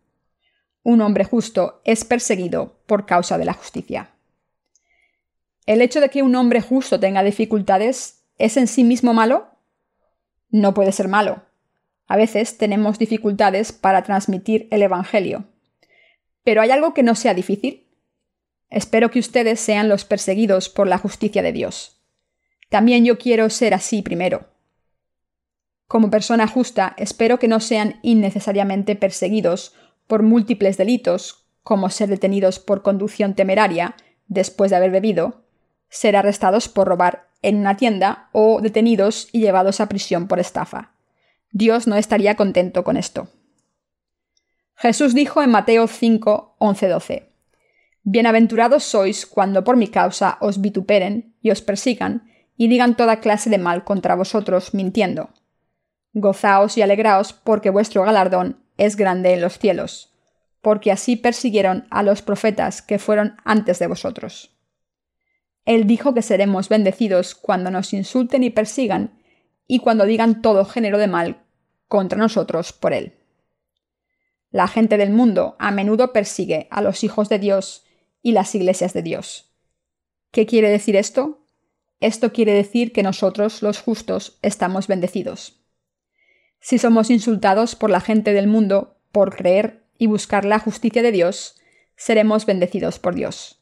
Un 0.82 1.00
hombre 1.02 1.26
justo 1.26 1.80
es 1.84 2.04
perseguido 2.04 2.82
por 2.88 3.06
causa 3.06 3.38
de 3.38 3.46
la 3.46 3.54
justicia. 3.54 4.10
El 5.68 5.84
hecho 5.84 6.02
de 6.02 6.10
que 6.10 6.24
un 6.24 6.34
hombre 6.34 6.60
justo 6.60 7.00
tenga 7.00 7.22
dificultades 7.22 8.26
¿Es 8.40 8.58
en 8.58 8.66
sí 8.66 8.84
mismo 8.84 9.14
malo? 9.14 9.48
No 10.50 10.74
puede 10.74 10.92
ser 10.92 11.08
malo. 11.08 11.44
A 12.08 12.18
veces 12.18 12.58
tenemos 12.58 12.98
dificultades 12.98 13.74
para 13.74 14.02
transmitir 14.02 14.68
el 14.72 14.82
Evangelio. 14.82 15.46
¿Pero 16.44 16.64
hay 16.64 16.72
algo 16.72 16.96
que 16.96 17.04
no 17.04 17.14
sea 17.14 17.36
difícil? 17.36 17.92
Espero 18.72 19.12
que 19.12 19.20
ustedes 19.20 19.60
sean 19.60 19.88
los 19.88 20.04
perseguidos 20.04 20.68
por 20.68 20.88
la 20.88 20.98
justicia 20.98 21.44
de 21.44 21.52
Dios. 21.52 22.02
También 22.70 23.06
yo 23.06 23.20
quiero 23.20 23.52
ser 23.52 23.76
así 23.76 24.02
primero. 24.02 24.48
Como 25.90 26.12
persona 26.12 26.48
justa, 26.48 26.94
espero 26.98 27.40
que 27.40 27.48
no 27.48 27.60
sean 27.60 28.00
innecesariamente 28.04 28.96
perseguidos 28.96 29.74
por 30.06 30.22
múltiples 30.22 30.78
delitos, 30.78 31.48
como 31.64 31.90
ser 31.90 32.10
detenidos 32.10 32.60
por 32.60 32.84
conducción 32.84 33.34
temeraria 33.34 33.96
después 34.28 34.70
de 34.70 34.78
haber 34.78 34.92
bebido, 34.92 35.46
ser 35.90 36.16
arrestados 36.16 36.70
por 36.70 36.88
robar 36.88 37.28
en 37.42 37.58
una 37.58 37.76
tienda 37.76 38.30
o 38.34 38.62
detenidos 38.62 39.30
y 39.32 39.40
llevados 39.40 39.82
a 39.82 39.90
prisión 39.90 40.28
por 40.28 40.40
estafa. 40.40 40.94
Dios 41.52 41.88
no 41.88 41.96
estaría 41.96 42.36
contento 42.36 42.84
con 42.84 42.96
esto. 42.96 43.28
Jesús 44.76 45.16
dijo 45.16 45.42
en 45.42 45.50
Mateo 45.50 45.88
5, 45.88 46.58
11, 46.60 46.88
12, 46.88 47.32
Bienaventurados 48.04 48.84
sois 48.84 49.26
cuando 49.26 49.64
por 49.64 49.76
mi 49.76 49.88
causa 49.88 50.38
os 50.40 50.62
vituperen 50.62 51.34
y 51.42 51.50
os 51.50 51.64
persigan 51.64 52.30
y 52.58 52.68
digan 52.68 52.96
toda 52.96 53.22
clase 53.22 53.50
de 53.50 53.58
mal 53.58 53.84
contra 53.84 54.14
vosotros 54.14 54.76
mintiendo. 54.76 55.32
Gozaos 56.14 56.78
y 56.78 56.82
alegraos 56.82 57.34
porque 57.34 57.70
vuestro 57.70 58.03
galardón 58.03 58.64
es 58.78 58.95
grande 58.95 59.34
en 59.34 59.41
los 59.41 59.60
cielos, 59.60 60.14
porque 60.62 60.91
así 60.91 61.16
persiguieron 61.16 61.88
a 61.91 62.03
los 62.03 62.22
profetas 62.22 62.82
que 62.82 62.99
fueron 62.99 63.38
antes 63.43 63.80
de 63.80 63.88
vosotros. 63.88 64.55
Él 65.66 65.86
dijo 65.86 66.14
que 66.14 66.22
seremos 66.22 66.70
bendecidos 66.70 67.36
cuando 67.36 67.70
nos 67.70 67.93
insulten 67.93 68.43
y 68.43 68.49
persigan, 68.49 69.20
y 69.68 69.80
cuando 69.80 70.05
digan 70.05 70.41
todo 70.41 70.66
género 70.66 70.97
de 70.97 71.07
mal 71.07 71.43
contra 71.88 72.18
nosotros 72.18 72.74
por 72.74 72.91
Él. 72.91 73.14
La 74.49 74.68
gente 74.68 74.97
del 74.97 75.12
mundo 75.12 75.55
a 75.60 75.70
menudo 75.70 76.12
persigue 76.12 76.68
a 76.72 76.82
los 76.82 77.03
hijos 77.03 77.30
de 77.30 77.38
Dios 77.38 77.86
y 78.24 78.32
las 78.32 78.55
iglesias 78.55 78.93
de 78.93 79.03
Dios. 79.03 79.53
¿Qué 80.32 80.47
quiere 80.47 80.70
decir 80.70 80.95
esto? 80.95 81.45
Esto 81.99 82.34
quiere 82.34 82.53
decir 82.53 82.91
que 82.91 83.03
nosotros, 83.03 83.62
los 83.62 83.80
justos, 83.80 84.39
estamos 84.41 84.88
bendecidos. 84.88 85.59
Si 86.60 86.78
somos 86.78 87.10
insultados 87.10 87.76
por 87.76 87.89
la 87.89 88.01
gente 88.01 88.34
del 88.34 88.47
mundo 88.47 88.97
por 89.12 89.36
creer 89.36 89.84
y 89.97 90.07
buscar 90.07 90.45
la 90.45 90.60
justicia 90.60 91.01
de 91.01 91.12
Dios, 91.12 91.55
seremos 91.95 92.45
bendecidos 92.45 92.99
por 92.99 93.16
Dios. 93.16 93.62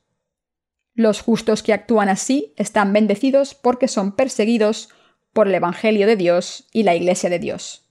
Los 0.93 1.21
justos 1.21 1.61
que 1.61 1.73
actúan 1.73 2.09
así 2.09 2.53
están 2.57 2.91
bendecidos 2.91 3.53
porque 3.53 3.87
son 3.87 4.15
perseguidos 4.15 4.89
por 5.31 5.47
el 5.47 5.55
Evangelio 5.55 6.07
de 6.07 6.15
Dios 6.15 6.67
y 6.71 6.83
la 6.83 6.95
Iglesia 6.95 7.29
de 7.29 7.37
Dios. 7.37 7.87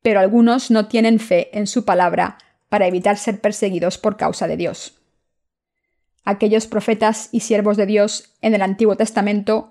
Pero 0.00 0.20
algunos 0.20 0.70
no 0.70 0.88
tienen 0.88 1.20
fe 1.20 1.50
en 1.56 1.66
su 1.66 1.84
palabra 1.84 2.38
para 2.68 2.86
evitar 2.86 3.18
ser 3.18 3.40
perseguidos 3.40 3.98
por 3.98 4.16
causa 4.16 4.46
de 4.46 4.56
Dios. 4.56 5.02
Aquellos 6.24 6.66
profetas 6.66 7.28
y 7.32 7.40
siervos 7.40 7.76
de 7.76 7.86
Dios 7.86 8.34
en 8.40 8.54
el 8.54 8.62
Antiguo 8.62 8.96
Testamento, 8.96 9.70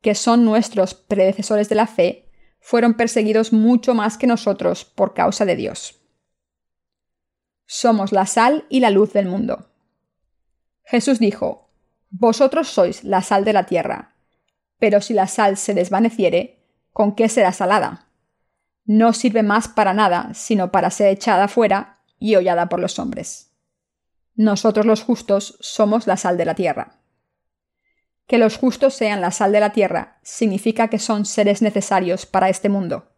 que 0.00 0.14
son 0.14 0.44
nuestros 0.44 0.94
predecesores 0.94 1.68
de 1.68 1.74
la 1.74 1.86
fe, 1.86 2.25
fueron 2.68 2.94
perseguidos 2.94 3.52
mucho 3.52 3.94
más 3.94 4.18
que 4.18 4.26
nosotros 4.26 4.84
por 4.84 5.14
causa 5.14 5.44
de 5.44 5.54
Dios. 5.54 6.00
Somos 7.64 8.10
la 8.10 8.26
sal 8.26 8.66
y 8.68 8.80
la 8.80 8.90
luz 8.90 9.12
del 9.12 9.28
mundo. 9.28 9.70
Jesús 10.82 11.20
dijo, 11.20 11.70
vosotros 12.10 12.66
sois 12.66 13.04
la 13.04 13.22
sal 13.22 13.44
de 13.44 13.52
la 13.52 13.66
tierra. 13.66 14.16
Pero 14.80 15.00
si 15.00 15.14
la 15.14 15.28
sal 15.28 15.56
se 15.56 15.74
desvaneciere, 15.74 16.66
¿con 16.92 17.14
qué 17.14 17.28
será 17.28 17.52
salada? 17.52 18.08
No 18.84 19.12
sirve 19.12 19.44
más 19.44 19.68
para 19.68 19.94
nada, 19.94 20.34
sino 20.34 20.72
para 20.72 20.90
ser 20.90 21.06
echada 21.12 21.46
fuera 21.46 22.00
y 22.18 22.34
hollada 22.34 22.68
por 22.68 22.80
los 22.80 22.98
hombres. 22.98 23.52
Nosotros 24.34 24.86
los 24.86 25.04
justos 25.04 25.56
somos 25.60 26.08
la 26.08 26.16
sal 26.16 26.36
de 26.36 26.46
la 26.46 26.56
tierra. 26.56 26.95
Que 28.26 28.38
los 28.38 28.56
justos 28.56 28.94
sean 28.94 29.20
la 29.20 29.30
sal 29.30 29.52
de 29.52 29.60
la 29.60 29.72
tierra 29.72 30.18
significa 30.22 30.88
que 30.88 30.98
son 30.98 31.26
seres 31.26 31.62
necesarios 31.62 32.26
para 32.26 32.48
este 32.48 32.68
mundo. 32.68 33.12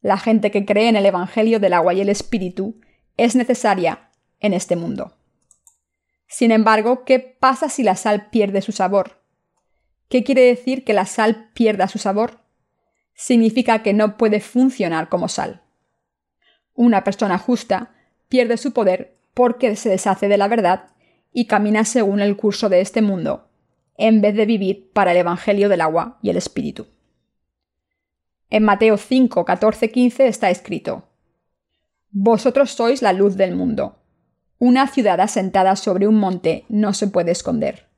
La 0.00 0.18
gente 0.18 0.50
que 0.50 0.66
cree 0.66 0.88
en 0.88 0.96
el 0.96 1.06
Evangelio 1.06 1.60
del 1.60 1.72
agua 1.72 1.94
y 1.94 2.02
el 2.02 2.10
Espíritu 2.10 2.80
es 3.16 3.34
necesaria 3.34 4.10
en 4.40 4.52
este 4.52 4.76
mundo. 4.76 5.16
Sin 6.26 6.50
embargo, 6.50 7.04
¿qué 7.04 7.18
pasa 7.20 7.68
si 7.68 7.82
la 7.82 7.96
sal 7.96 8.28
pierde 8.28 8.60
su 8.60 8.72
sabor? 8.72 9.22
¿Qué 10.08 10.22
quiere 10.24 10.42
decir 10.42 10.84
que 10.84 10.92
la 10.92 11.06
sal 11.06 11.50
pierda 11.54 11.88
su 11.88 11.98
sabor? 11.98 12.40
Significa 13.14 13.82
que 13.82 13.94
no 13.94 14.16
puede 14.16 14.40
funcionar 14.40 15.08
como 15.08 15.28
sal. 15.28 15.62
Una 16.74 17.04
persona 17.04 17.38
justa 17.38 17.94
pierde 18.28 18.56
su 18.56 18.72
poder 18.72 19.16
porque 19.32 19.76
se 19.76 19.88
deshace 19.88 20.28
de 20.28 20.36
la 20.36 20.48
verdad 20.48 20.90
y 21.32 21.46
camina 21.46 21.84
según 21.84 22.20
el 22.20 22.36
curso 22.36 22.68
de 22.68 22.80
este 22.80 23.00
mundo, 23.00 23.48
en 23.96 24.20
vez 24.20 24.34
de 24.34 24.46
vivir 24.46 24.90
para 24.92 25.12
el 25.12 25.18
Evangelio 25.18 25.68
del 25.68 25.80
agua 25.80 26.18
y 26.22 26.30
el 26.30 26.36
Espíritu. 26.36 26.86
En 28.50 28.62
Mateo 28.62 28.96
5, 28.96 29.44
14, 29.44 29.90
15 29.90 30.26
está 30.26 30.50
escrito, 30.50 31.08
Vosotros 32.10 32.70
sois 32.70 33.02
la 33.02 33.12
luz 33.12 33.36
del 33.36 33.56
mundo. 33.56 33.96
Una 34.58 34.86
ciudad 34.86 35.20
asentada 35.20 35.74
sobre 35.74 36.06
un 36.06 36.14
monte 36.14 36.64
no 36.68 36.92
se 36.92 37.08
puede 37.08 37.32
esconder. 37.32 37.88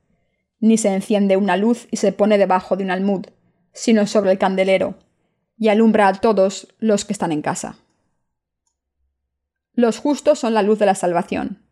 Ni 0.58 0.78
se 0.78 0.88
enciende 0.88 1.36
una 1.36 1.58
luz 1.58 1.86
y 1.90 1.98
se 1.98 2.12
pone 2.12 2.38
debajo 2.38 2.76
de 2.76 2.84
un 2.84 2.90
almud, 2.90 3.26
sino 3.74 4.06
sobre 4.06 4.32
el 4.32 4.38
candelero, 4.38 4.94
y 5.58 5.68
alumbra 5.68 6.08
a 6.08 6.14
todos 6.14 6.74
los 6.78 7.04
que 7.04 7.12
están 7.12 7.32
en 7.32 7.42
casa. 7.42 7.76
Los 9.74 9.98
justos 9.98 10.38
son 10.38 10.54
la 10.54 10.62
luz 10.62 10.78
de 10.78 10.86
la 10.86 10.94
salvación. 10.94 11.65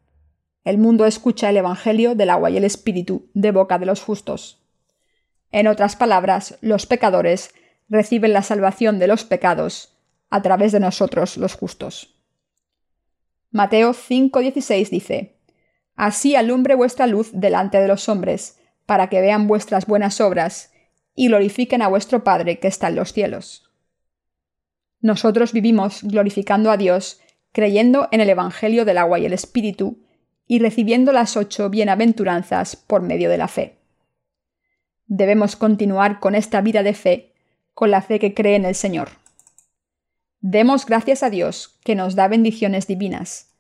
El 0.64 0.78
mundo 0.78 1.04
escucha 1.04 1.50
el 1.50 1.58
Evangelio 1.58 2.14
del 2.14 2.30
agua 2.30 2.50
y 2.50 2.56
el 2.56 2.64
Espíritu 2.64 3.28
de 3.34 3.52
boca 3.52 3.78
de 3.78 3.86
los 3.86 4.02
justos. 4.02 4.62
En 5.52 5.66
otras 5.66 5.94
palabras, 5.94 6.58
los 6.62 6.86
pecadores 6.86 7.54
reciben 7.88 8.32
la 8.32 8.42
salvación 8.42 8.98
de 8.98 9.06
los 9.06 9.24
pecados 9.24 9.94
a 10.30 10.42
través 10.42 10.72
de 10.72 10.80
nosotros 10.80 11.36
los 11.36 11.54
justos. 11.54 12.16
Mateo 13.50 13.92
5:16 13.92 14.88
dice, 14.88 15.36
Así 15.96 16.34
alumbre 16.34 16.74
vuestra 16.74 17.06
luz 17.06 17.30
delante 17.32 17.78
de 17.78 17.86
los 17.86 18.08
hombres, 18.08 18.58
para 18.86 19.08
que 19.08 19.20
vean 19.20 19.46
vuestras 19.46 19.86
buenas 19.86 20.20
obras 20.20 20.72
y 21.14 21.28
glorifiquen 21.28 21.82
a 21.82 21.88
vuestro 21.88 22.24
Padre 22.24 22.58
que 22.58 22.68
está 22.68 22.88
en 22.88 22.96
los 22.96 23.12
cielos. 23.12 23.70
Nosotros 25.00 25.52
vivimos 25.52 26.02
glorificando 26.02 26.70
a 26.70 26.76
Dios, 26.76 27.20
creyendo 27.52 28.08
en 28.10 28.20
el 28.20 28.30
Evangelio 28.30 28.84
del 28.84 28.98
agua 28.98 29.18
y 29.18 29.26
el 29.26 29.32
Espíritu, 29.32 30.03
y 30.46 30.58
recibiendo 30.58 31.12
las 31.12 31.36
ocho 31.36 31.70
bienaventuranzas 31.70 32.76
por 32.76 33.02
medio 33.02 33.30
de 33.30 33.38
la 33.38 33.48
fe. 33.48 33.78
Debemos 35.06 35.56
continuar 35.56 36.20
con 36.20 36.34
esta 36.34 36.60
vida 36.60 36.82
de 36.82 36.94
fe, 36.94 37.32
con 37.72 37.90
la 37.90 38.02
fe 38.02 38.18
que 38.18 38.34
cree 38.34 38.56
en 38.56 38.64
el 38.64 38.74
Señor. 38.74 39.08
Demos 40.40 40.86
gracias 40.86 41.22
a 41.22 41.30
Dios 41.30 41.78
que 41.84 41.94
nos 41.94 42.14
da 42.14 42.28
bendiciones 42.28 42.86
divinas. 42.86 43.54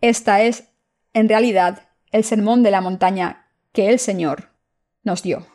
Esta 0.00 0.42
es, 0.42 0.68
en 1.12 1.28
realidad, 1.28 1.88
el 2.12 2.24
sermón 2.24 2.62
de 2.62 2.70
la 2.70 2.80
montaña 2.80 3.46
que 3.72 3.88
el 3.88 3.98
Señor 3.98 4.50
nos 5.02 5.22
dio. 5.22 5.46